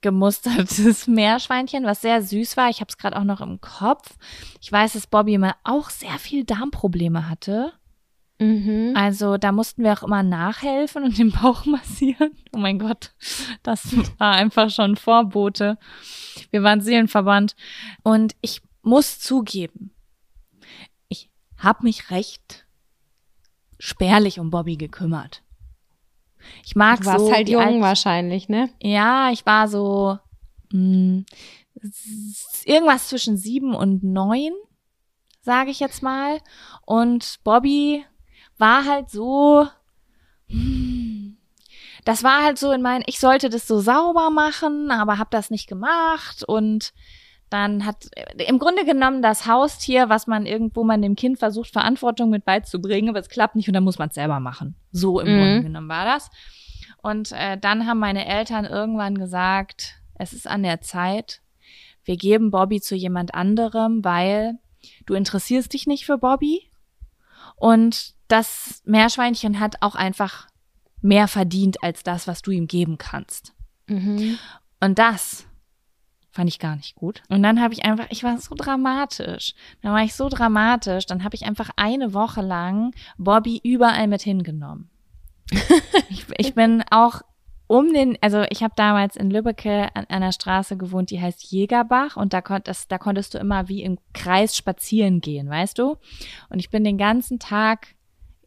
[0.01, 2.71] gemustertes Meerschweinchen, was sehr süß war.
[2.71, 4.17] Ich habe es gerade auch noch im Kopf.
[4.61, 7.73] Ich weiß, dass Bobby immer auch sehr viel Darmprobleme hatte.
[8.41, 8.93] Mhm.
[8.95, 12.31] Also da mussten wir auch immer nachhelfen und den Bauch massieren.
[12.53, 13.13] Oh mein Gott,
[13.63, 15.79] das war einfach schon Vorbote.
[16.51, 17.57] Wir waren Seelenverwandt.
[18.03, 19.93] Und ich muss zugeben,
[21.09, 22.67] ich habe mich recht
[23.79, 25.43] spärlich um Bobby gekümmert.
[26.65, 28.71] Ich mag Du warst so halt die jung alten- wahrscheinlich, ne?
[28.83, 30.19] ja, ich war so
[30.73, 31.23] mh,
[31.83, 34.53] s- irgendwas zwischen sieben und neun,
[35.41, 36.39] sage ich jetzt mal.
[36.85, 38.05] Und Bobby
[38.59, 39.67] war halt so,
[40.49, 41.37] hm,
[42.05, 45.51] das war halt so in meinen, ich sollte das so sauber machen, aber habe das
[45.51, 46.93] nicht gemacht und
[47.51, 48.09] dann hat
[48.47, 53.09] im Grunde genommen das Haustier, was man irgendwo man dem Kind versucht, Verantwortung mit beizubringen,
[53.09, 54.75] aber es klappt nicht und dann muss man es selber machen.
[54.93, 55.39] So im Mhm.
[55.39, 56.31] Grunde genommen war das.
[57.01, 61.41] Und äh, dann haben meine Eltern irgendwann gesagt, es ist an der Zeit,
[62.05, 64.59] wir geben Bobby zu jemand anderem, weil
[65.07, 66.71] du interessierst dich nicht für Bobby
[67.57, 70.49] und das Meerschweinchen hat auch einfach
[71.01, 73.55] mehr verdient als das, was du ihm geben kannst.
[73.87, 74.39] Mhm.
[74.81, 75.47] Und das
[76.39, 77.21] fand ich gar nicht gut.
[77.29, 79.55] Und dann habe ich einfach, ich war so dramatisch.
[79.83, 84.23] Dann war ich so dramatisch, dann habe ich einfach eine Woche lang Bobby überall mit
[84.23, 84.89] hingenommen.
[86.09, 87.23] ich, ich bin auch
[87.67, 92.17] um den, also ich habe damals in Lübbecke an einer Straße gewohnt, die heißt Jägerbach
[92.17, 95.97] und da konntest, da konntest du immer wie im Kreis spazieren gehen, weißt du?
[96.51, 97.97] Und ich bin den ganzen Tag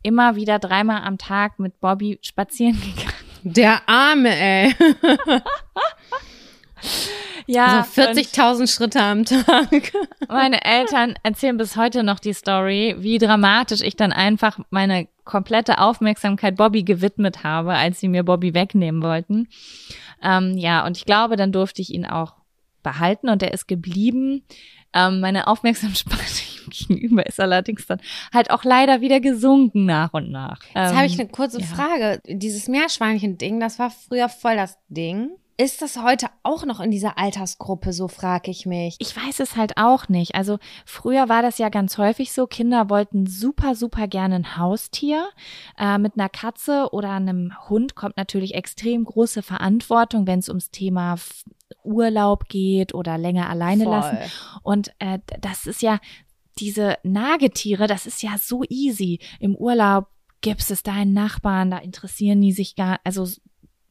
[0.01, 3.17] immer wieder dreimal am Tag mit Bobby spazieren gegangen.
[3.43, 4.73] Der Arme, ey.
[7.47, 9.91] Ja, so 40.000 Schritte am Tag.
[10.29, 15.79] Meine Eltern erzählen bis heute noch die Story, wie dramatisch ich dann einfach meine komplette
[15.79, 19.49] Aufmerksamkeit Bobby gewidmet habe, als sie mir Bobby wegnehmen wollten.
[20.21, 22.35] Ähm, ja, und ich glaube, dann durfte ich ihn auch
[22.83, 24.43] behalten und er ist geblieben.
[24.93, 28.01] Ähm, meine Aufmerksamkeit ihm gegenüber ist allerdings dann
[28.33, 30.61] halt auch leider wieder gesunken nach und nach.
[30.63, 31.65] Jetzt Ähm, habe ich eine kurze ja.
[31.65, 32.21] Frage.
[32.27, 35.31] Dieses Meerschweinchen-Ding, das war früher voll das Ding.
[35.61, 38.95] Ist das heute auch noch in dieser Altersgruppe, so frage ich mich.
[38.97, 40.33] Ich weiß es halt auch nicht.
[40.33, 40.57] Also
[40.87, 45.29] früher war das ja ganz häufig so, Kinder wollten super, super gerne ein Haustier.
[45.77, 50.71] Äh, mit einer Katze oder einem Hund kommt natürlich extrem große Verantwortung, wenn es ums
[50.71, 51.17] Thema
[51.83, 53.93] Urlaub geht oder länger alleine Voll.
[53.93, 54.17] lassen.
[54.63, 55.99] Und äh, das ist ja,
[56.57, 59.19] diese Nagetiere, das ist ja so easy.
[59.39, 60.07] Im Urlaub
[60.41, 63.27] gibst es deinen Nachbarn, da interessieren die sich gar, also,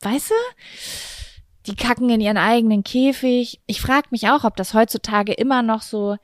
[0.00, 1.19] weißt du?
[1.66, 3.60] Die kacken in ihren eigenen Käfig.
[3.66, 6.16] Ich frage mich auch, ob das heutzutage immer noch so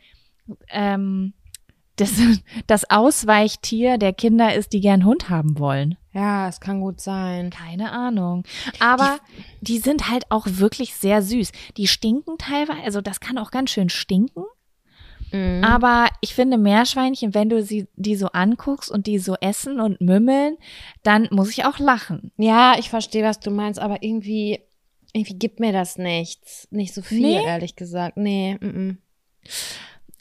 [0.68, 1.34] ähm,
[1.96, 2.12] das,
[2.66, 5.96] das Ausweichtier der Kinder ist, die gern Hund haben wollen.
[6.12, 7.50] Ja, es kann gut sein.
[7.50, 8.44] Keine Ahnung.
[8.78, 9.18] Aber
[9.60, 11.52] die, sind halt auch wirklich sehr süß.
[11.76, 14.44] Die stinken teilweise, also das kann auch ganz schön stinken.
[15.32, 15.62] Mhm.
[15.62, 20.00] Aber ich finde Meerschweinchen, wenn du sie die so anguckst und die so essen und
[20.00, 20.56] mümmeln,
[21.02, 22.32] dann muss ich auch lachen.
[22.38, 24.60] Ja, ich verstehe, was du meinst, aber irgendwie,
[25.16, 26.68] irgendwie gibt mir das nichts.
[26.70, 27.44] Nicht so viel, Nee?
[27.44, 28.16] ehrlich gesagt.
[28.16, 28.98] Nee, mm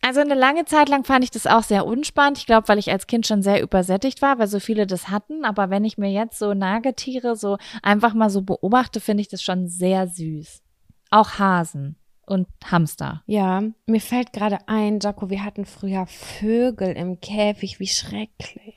[0.01, 2.37] Also eine lange Zeit lang fand ich das auch sehr unspannend.
[2.37, 5.43] Ich glaube, weil ich als Kind schon sehr übersättigt war, weil so viele das hatten.
[5.43, 9.41] Aber wenn ich mir jetzt so Nagetiere so einfach mal so beobachte, finde ich das
[9.41, 10.61] schon sehr süß.
[11.09, 13.23] Auch Hasen und Hamster.
[13.25, 18.75] Ja, mir fällt gerade ein, Jaco, wir hatten früher Vögel im Käfig, wie schrecklich.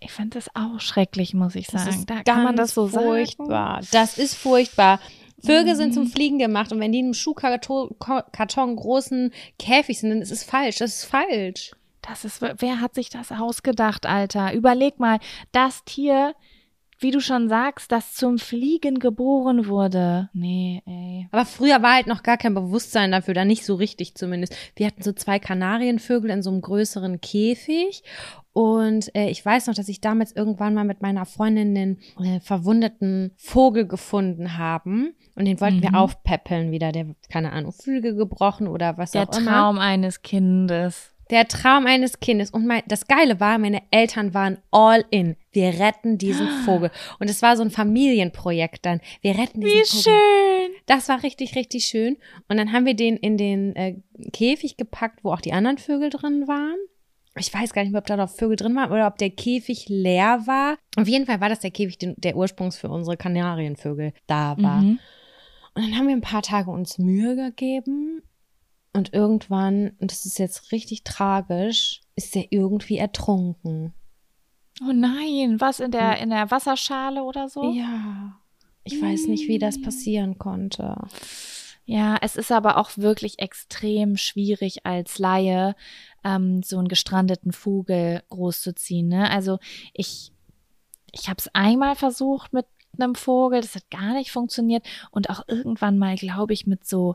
[0.00, 2.04] Ich finde das auch schrecklich, muss ich Das sagen.
[2.06, 3.80] Da kann man das so furchtbar.
[3.90, 5.00] Das ist furchtbar.
[5.44, 5.94] Vögel sind Mhm.
[5.94, 10.44] zum Fliegen gemacht und wenn die in einem Schuhkarton großen Käfig sind, dann ist es
[10.44, 10.76] falsch.
[10.78, 11.72] Das ist falsch.
[12.02, 14.52] Das ist, wer hat sich das ausgedacht, Alter?
[14.54, 15.18] Überleg mal,
[15.52, 16.34] das Tier,
[17.00, 20.28] wie du schon sagst, das zum Fliegen geboren wurde.
[20.32, 21.28] Nee, ey.
[21.30, 24.54] Aber früher war halt noch gar kein Bewusstsein dafür, da nicht so richtig zumindest.
[24.76, 28.02] Wir hatten so zwei Kanarienvögel in so einem größeren Käfig
[28.52, 32.40] und äh, ich weiß noch, dass ich damals irgendwann mal mit meiner Freundin den äh,
[32.40, 35.82] verwundeten Vogel gefunden haben und den wollten Mhm.
[35.82, 36.90] wir aufpäppeln wieder.
[36.90, 39.50] Der, keine Ahnung, Flügel gebrochen oder was Der auch immer.
[39.52, 41.14] Traum eines Kindes.
[41.30, 42.50] Der Traum eines Kindes.
[42.50, 45.36] Und mein, das Geile war, meine Eltern waren all in.
[45.52, 46.90] Wir retten diesen Vogel.
[47.18, 49.00] Und es war so ein Familienprojekt dann.
[49.20, 50.02] Wir retten diesen Wie Vogel.
[50.02, 50.76] schön.
[50.86, 52.16] Das war richtig, richtig schön.
[52.48, 53.96] Und dann haben wir den in den äh,
[54.32, 56.78] Käfig gepackt, wo auch die anderen Vögel drin waren.
[57.36, 59.88] Ich weiß gar nicht mehr, ob da noch Vögel drin waren oder ob der Käfig
[59.88, 60.76] leer war.
[60.96, 64.80] Auf jeden Fall war das der Käfig, den, der ursprungs für unsere Kanarienvögel da war.
[64.80, 64.98] Mhm.
[65.74, 68.22] Und dann haben wir ein paar Tage uns Mühe gegeben.
[68.98, 73.94] Und irgendwann, und das ist jetzt richtig tragisch, ist der irgendwie ertrunken.
[74.82, 77.72] Oh nein, was in der, in der Wasserschale oder so?
[77.72, 78.40] Ja.
[78.82, 80.96] Ich weiß nicht, wie das passieren konnte.
[81.84, 85.76] Ja, es ist aber auch wirklich extrem schwierig als Laie,
[86.24, 89.06] ähm, so einen gestrandeten Vogel großzuziehen.
[89.06, 89.30] Ne?
[89.30, 89.60] Also
[89.92, 90.32] ich,
[91.12, 92.66] ich habe es einmal versucht mit
[92.98, 97.14] einem Vogel, das hat gar nicht funktioniert und auch irgendwann mal, glaube ich, mit so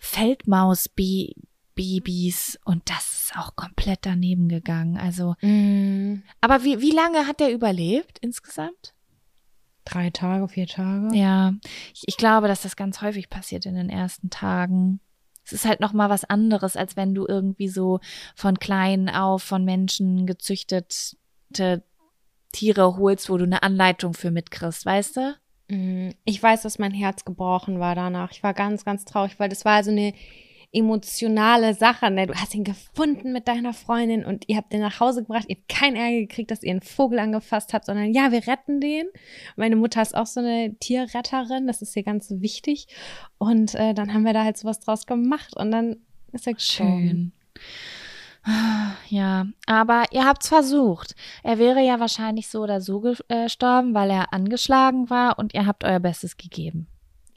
[0.00, 4.96] Feldmausbabys und das ist auch komplett daneben gegangen.
[4.96, 8.94] Also, Mm, aber wie, wie lange hat der überlebt insgesamt?
[9.86, 11.14] drei Tage, vier Tage.
[11.16, 11.52] Ja,
[11.94, 15.00] ich, ich glaube, dass das ganz häufig passiert in den ersten Tagen.
[15.44, 17.98] Es ist halt noch mal was anderes, als wenn du irgendwie so
[18.36, 21.82] von klein auf von Menschen gezüchtete
[22.52, 25.34] Tiere holst, wo du eine Anleitung für mitkriegst, weißt du?
[25.70, 28.32] Mm, Ich weiß, dass mein Herz gebrochen war danach.
[28.32, 30.12] Ich war ganz, ganz traurig, weil das war so eine
[30.72, 32.10] emotionale Sache.
[32.10, 32.26] Ne?
[32.28, 35.46] Du hast ihn gefunden mit deiner Freundin und ihr habt den nach Hause gebracht.
[35.48, 38.80] Ihr habt keinen Ärger gekriegt, dass ihr einen Vogel angefasst habt, sondern ja, wir retten
[38.80, 39.06] den.
[39.56, 41.66] Meine Mutter ist auch so eine Tierretterin.
[41.66, 42.86] Das ist ihr ganz wichtig.
[43.38, 45.96] Und äh, dann haben wir da halt sowas draus gemacht und dann
[46.32, 46.54] ist er.
[46.58, 47.32] Schön.
[49.08, 51.14] Ja, aber ihr habt's versucht.
[51.42, 55.84] Er wäre ja wahrscheinlich so oder so gestorben, weil er angeschlagen war und ihr habt
[55.84, 56.86] euer Bestes gegeben.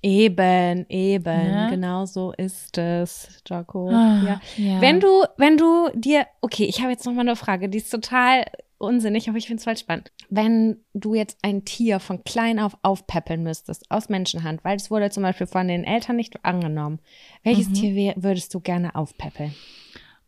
[0.01, 1.67] Eben, eben, Ne?
[1.69, 3.89] genau so ist es, Jaco.
[3.89, 4.41] Ah, ja.
[4.57, 4.81] ja.
[4.81, 7.89] Wenn du, wenn du dir, okay, ich habe jetzt noch mal eine Frage, die ist
[7.89, 8.43] total
[8.77, 10.11] unsinnig, aber ich finde es voll spannend.
[10.29, 15.09] Wenn du jetzt ein Tier von klein auf aufpäppeln müsstest, aus Menschenhand, weil es wurde
[15.09, 16.99] zum Beispiel von den Eltern nicht angenommen,
[17.43, 17.73] welches Mhm.
[17.73, 19.55] Tier würdest du gerne aufpäppeln?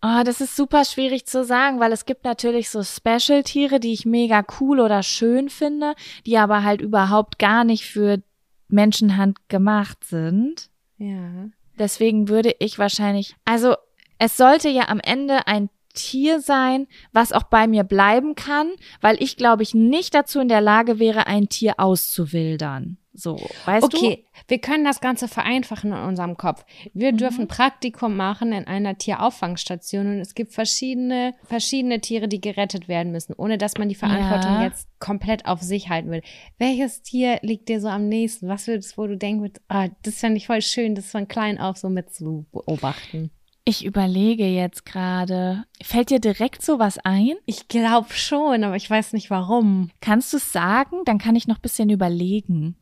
[0.07, 4.05] Oh, das ist super schwierig zu sagen, weil es gibt natürlich so Special-Tiere, die ich
[4.05, 5.95] mega cool oder schön finde,
[6.27, 8.21] die aber halt überhaupt gar nicht für
[8.67, 10.69] Menschenhand gemacht sind.
[10.99, 11.49] Ja.
[11.79, 13.77] Deswegen würde ich wahrscheinlich, also
[14.19, 19.19] es sollte ja am Ende ein Tier sein, was auch bei mir bleiben kann, weil
[19.23, 22.99] ich glaube ich nicht dazu in der Lage wäre, ein Tier auszuwildern.
[23.17, 23.97] So, weißt du?
[23.97, 26.65] Okay, wir können das Ganze vereinfachen in unserem Kopf.
[26.93, 27.17] Wir Mhm.
[27.17, 33.11] dürfen Praktikum machen in einer Tierauffangstation und es gibt verschiedene, verschiedene Tiere, die gerettet werden
[33.11, 34.63] müssen, ohne dass man die Verantwortung Ja.
[34.63, 36.21] jetzt komplett auf sich halten will.
[36.57, 38.47] Welches Tier liegt dir so am nächsten?
[38.47, 41.77] Was würdest, wo du denkst, ah, das fände ich voll schön, das von klein auf
[41.77, 43.31] so mit zu beobachten?
[43.67, 45.63] Ich überlege jetzt gerade.
[45.81, 47.31] Fällt dir direkt sowas ein?
[47.47, 49.89] Ich glaube schon, aber ich weiß nicht warum.
[50.01, 50.97] Kannst du es sagen?
[51.05, 52.75] Dann kann ich noch ein bisschen überlegen.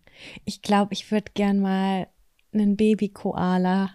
[0.45, 2.07] Ich glaube, ich würde gern mal
[2.53, 3.91] einen Baby-Koala.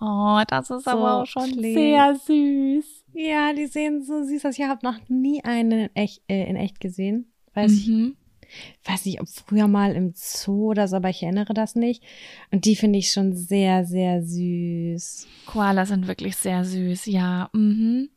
[0.00, 1.74] Oh, das ist So aber auch schon klein.
[1.74, 3.04] sehr süß.
[3.14, 4.58] Ja, die sehen so süß aus.
[4.58, 7.32] Ich habe noch nie einen in echt, äh, in echt gesehen.
[7.54, 8.16] Weiß ich Mhm.
[8.84, 12.02] weiß nicht, ob früher mal im Zoo oder so, aber ich erinnere das nicht.
[12.52, 15.26] Und die finde ich schon sehr, sehr süß.
[15.46, 17.48] Koalas sind wirklich sehr süß, ja.
[17.52, 18.10] Mhm.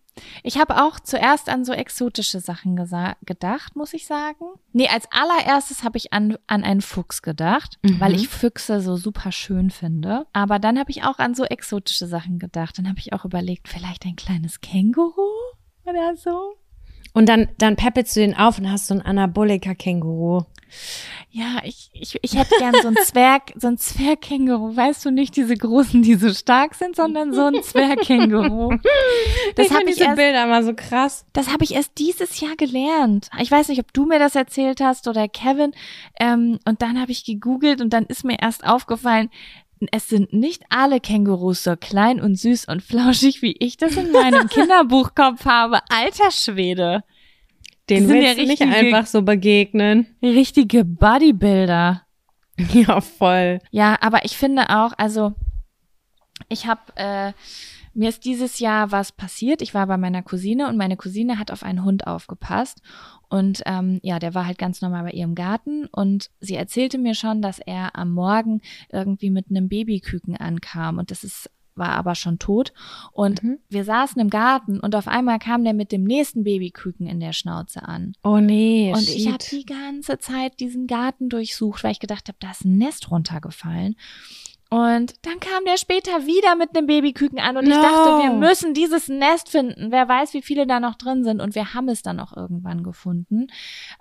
[0.43, 4.45] Ich habe auch zuerst an so exotische Sachen gedacht, muss ich sagen.
[4.74, 7.99] Nee, als allererstes habe ich an, an einen Fuchs gedacht, Mhm.
[7.99, 10.26] weil ich Füchse so super schön finde.
[10.34, 12.78] Aber dann habe ich auch an so exotische Sachen gedacht.
[12.78, 15.30] Dann habe ich auch überlegt, vielleicht ein kleines Känguru
[15.86, 16.55] oder so.
[17.13, 20.43] Und dann, dann peppelst du den auf und hast so ein Anabolika-Känguru.
[21.32, 24.76] Ja, ich, ich, ich hätte gern so ein Zwerg, so ein Zwergkänguru.
[24.76, 28.78] Weißt du, nicht diese großen, die so stark sind, sondern so ein Zwergkänguru.
[29.55, 31.26] Das habe ich diese erst Bilder immer so krass.
[31.34, 33.30] Das habe ich erst dieses Jahr gelernt.
[33.39, 35.72] Ich weiß nicht, ob du mir das erzählt hast oder Kevin.
[36.20, 39.30] Ähm, und dann habe ich gegoogelt und dann ist mir erst aufgefallen,
[39.91, 44.11] es sind nicht alle Kängurus so klein und süß und flauschig, wie ich das in
[44.11, 45.80] meinem Kinderbuchkopf habe.
[45.89, 47.03] Alter Schwede.
[47.89, 50.07] Den sind willst ja du nicht einfach so begegnen.
[50.21, 52.03] Richtige Bodybuilder.
[52.73, 53.59] Ja, voll.
[53.71, 55.33] Ja, aber ich finde auch, also
[56.49, 57.31] ich habe, äh,
[57.93, 59.61] mir ist dieses Jahr was passiert.
[59.61, 62.81] Ich war bei meiner Cousine und meine Cousine hat auf einen Hund aufgepasst.
[63.29, 67.13] Und ähm, ja, der war halt ganz normal bei ihrem Garten und sie erzählte mir
[67.13, 68.61] schon, dass er am Morgen
[68.91, 71.49] irgendwie mit einem Babyküken ankam und das ist
[71.80, 72.73] war aber schon tot
[73.11, 73.57] und Mhm.
[73.69, 77.34] wir saßen im Garten und auf einmal kam der mit dem nächsten Babyküken in der
[77.34, 78.13] Schnauze an.
[78.23, 79.61] Oh nee, Und ich habe shit.
[79.61, 83.95] die ganze Zeit diesen Garten durchsucht, weil ich gedacht habe, da ist ein Nest runtergefallen.
[84.72, 87.82] Und dann kam der später wieder mit einem Babyküken an und ich No.
[87.82, 89.91] dachte, wir müssen dieses Nest finden.
[89.91, 91.41] Wer weiß, wie viele da noch drin sind.
[91.41, 93.47] Und wir haben es dann auch irgendwann gefunden.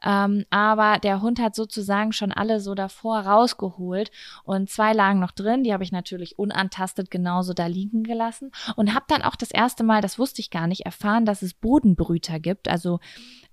[0.05, 4.11] Ähm, aber der Hund hat sozusagen schon alle so davor rausgeholt
[4.45, 5.65] und zwei lagen noch drin.
[5.65, 9.85] Die habe ich natürlich unantastet genauso da liegen gelassen und habe dann auch das erste
[9.85, 12.69] Mal, das wusste ich gar nicht, erfahren, dass es Bodenbrüter gibt.
[12.69, 13.01] Also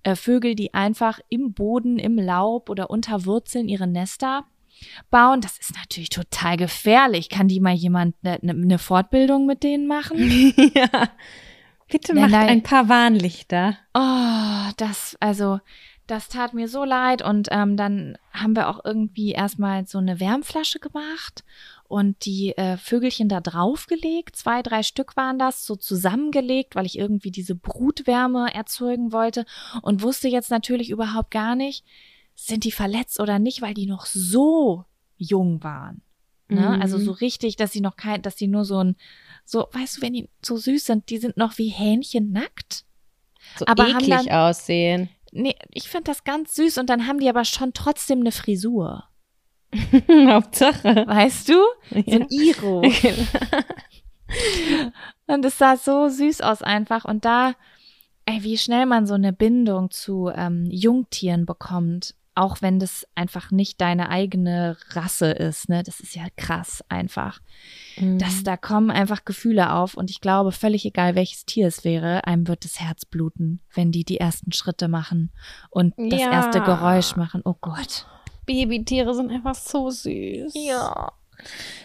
[0.02, 4.44] äh, Vögel, die einfach im Boden, im Laub oder unter Wurzeln ihre Nester
[5.10, 5.40] bauen.
[5.40, 7.28] Das ist natürlich total gefährlich.
[7.28, 10.16] Kann die mal jemand eine ne, ne Fortbildung mit denen machen?
[10.74, 11.10] ja.
[11.88, 12.48] Bitte macht nein.
[12.48, 13.78] ein paar Warnlichter.
[13.94, 15.60] Oh, das, also,
[16.06, 17.22] das tat mir so leid.
[17.22, 21.44] Und ähm, dann haben wir auch irgendwie erstmal so eine Wärmflasche gemacht
[21.88, 24.36] und die äh, Vögelchen da draufgelegt.
[24.36, 29.44] Zwei, drei Stück waren das, so zusammengelegt, weil ich irgendwie diese Brutwärme erzeugen wollte
[29.82, 31.84] und wusste jetzt natürlich überhaupt gar nicht,
[32.36, 34.84] sind die verletzt oder nicht, weil die noch so
[35.16, 36.02] jung waren.
[36.48, 36.60] Ne?
[36.60, 36.82] Mhm.
[36.82, 38.94] Also so richtig, dass sie noch kein, dass die nur so ein,
[39.44, 42.84] so, weißt du, wenn die so süß sind, die sind noch wie Hähnchen nackt.
[43.58, 45.08] So Aber haben eklig dann- aussehen.
[45.32, 49.04] Nee, ich finde das ganz süß und dann haben die aber schon trotzdem eine Frisur.
[50.08, 51.04] Hauptsache.
[51.06, 51.54] Weißt du?
[51.90, 52.82] So ein Iro.
[55.26, 57.04] Und es sah so süß aus einfach.
[57.04, 57.54] Und da,
[58.24, 63.50] ey, wie schnell man so eine Bindung zu ähm, Jungtieren bekommt, auch wenn das einfach
[63.50, 65.82] nicht deine eigene Rasse ist, ne?
[65.82, 67.40] Das ist ja krass einfach.
[67.96, 68.18] Mhm.
[68.18, 72.26] Das, da kommen einfach Gefühle auf und ich glaube, völlig egal welches Tier es wäre,
[72.26, 75.32] einem wird das Herz bluten, wenn die die ersten Schritte machen
[75.70, 76.30] und das Ja.
[76.30, 77.40] erste Geräusch machen.
[77.44, 78.06] Oh Gott.
[78.44, 80.52] Babytiere sind einfach so süß.
[80.54, 81.12] Ja.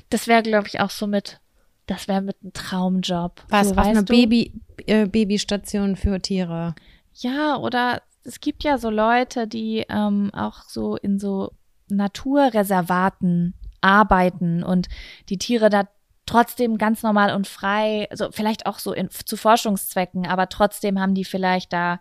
[0.09, 1.39] Das wäre, glaube ich, auch so mit,
[1.87, 3.43] das wäre mit einem Traumjob.
[3.49, 4.13] Was, so, was eine du?
[4.13, 4.53] Baby,
[4.85, 6.75] äh, Babystation für Tiere.
[7.15, 11.51] Ja, oder es gibt ja so Leute, die ähm, auch so in so
[11.89, 14.87] Naturreservaten arbeiten und
[15.29, 15.87] die Tiere da
[16.25, 21.15] trotzdem ganz normal und frei, also vielleicht auch so in, zu Forschungszwecken, aber trotzdem haben
[21.15, 21.99] die vielleicht da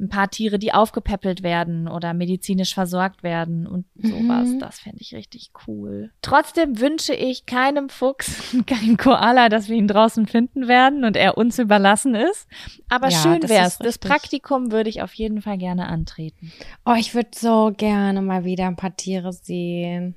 [0.00, 4.48] ein paar Tiere, die aufgepäppelt werden oder medizinisch versorgt werden und sowas.
[4.48, 4.58] Mhm.
[4.58, 6.10] Das fände ich richtig cool.
[6.22, 11.36] Trotzdem wünsche ich keinem Fuchs, keinem Koala, dass wir ihn draußen finden werden und er
[11.36, 12.48] uns überlassen ist.
[12.88, 13.72] Aber Ja, schön das wär's.
[13.74, 13.98] ist Das.
[13.98, 16.50] Praktikum würde ich auf jeden Fall gerne antreten.
[16.86, 20.14] Oh, ich würde so gerne mal wieder ein paar Tiere sehen.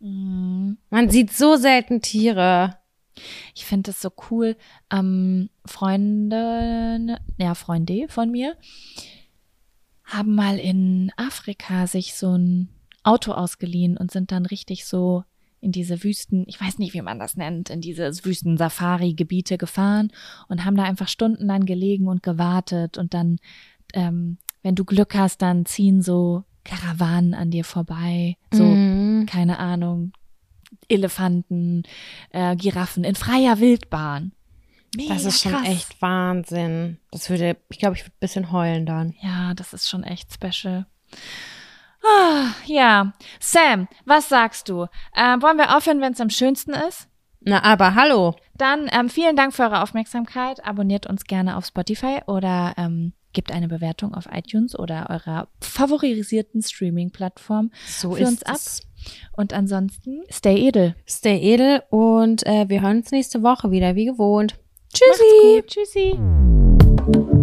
[0.00, 0.78] Mhm.
[0.90, 2.78] Man sieht so selten Tiere.
[3.54, 4.56] Ich finde es so cool.
[4.92, 8.56] Ähm, Freunde, ja, Freunde von mir
[10.06, 12.68] haben mal in Afrika sich so ein
[13.02, 15.24] Auto ausgeliehen und sind dann richtig so
[15.60, 20.12] in diese Wüsten, ich weiß nicht, wie man das nennt, in diese Wüsten-Safari-Gebiete gefahren
[20.48, 23.38] und haben da einfach stundenlang gelegen und gewartet und dann,
[23.92, 29.26] ähm, wenn du Glück hast, dann ziehen so Karawanen an dir vorbei, so Mhm.
[29.26, 30.12] keine Ahnung,
[30.88, 31.82] Elefanten,
[32.30, 34.32] äh, Giraffen in freier Wildbahn.
[34.96, 35.68] Mega Das ist schon krass.
[35.68, 36.98] echt Wahnsinn.
[37.10, 39.14] Das würde, ich glaube, ich würde ein bisschen heulen dann.
[39.22, 40.86] Ja, das ist schon echt special.
[42.02, 43.12] Ah, ja.
[43.40, 44.86] Sam, was sagst du?
[45.16, 47.08] Ähm, wollen wir aufhören, wenn es am schönsten ist?
[47.40, 48.34] Na, aber hallo.
[48.54, 50.64] Dann ähm, vielen Dank für eure Aufmerksamkeit.
[50.64, 56.62] Abonniert uns gerne auf Spotify oder ähm, gebt eine Bewertung auf iTunes oder eurer favorisierten
[56.62, 58.56] Streaming-Plattform So für uns ab.
[58.56, 58.82] es.
[59.36, 60.96] Und ansonsten, stay edel.
[61.08, 64.56] Stay edel und äh, wir hören uns nächste Woche wieder, wie gewohnt.
[64.96, 65.62] Tschüssi.
[65.66, 67.35] Tschüssi.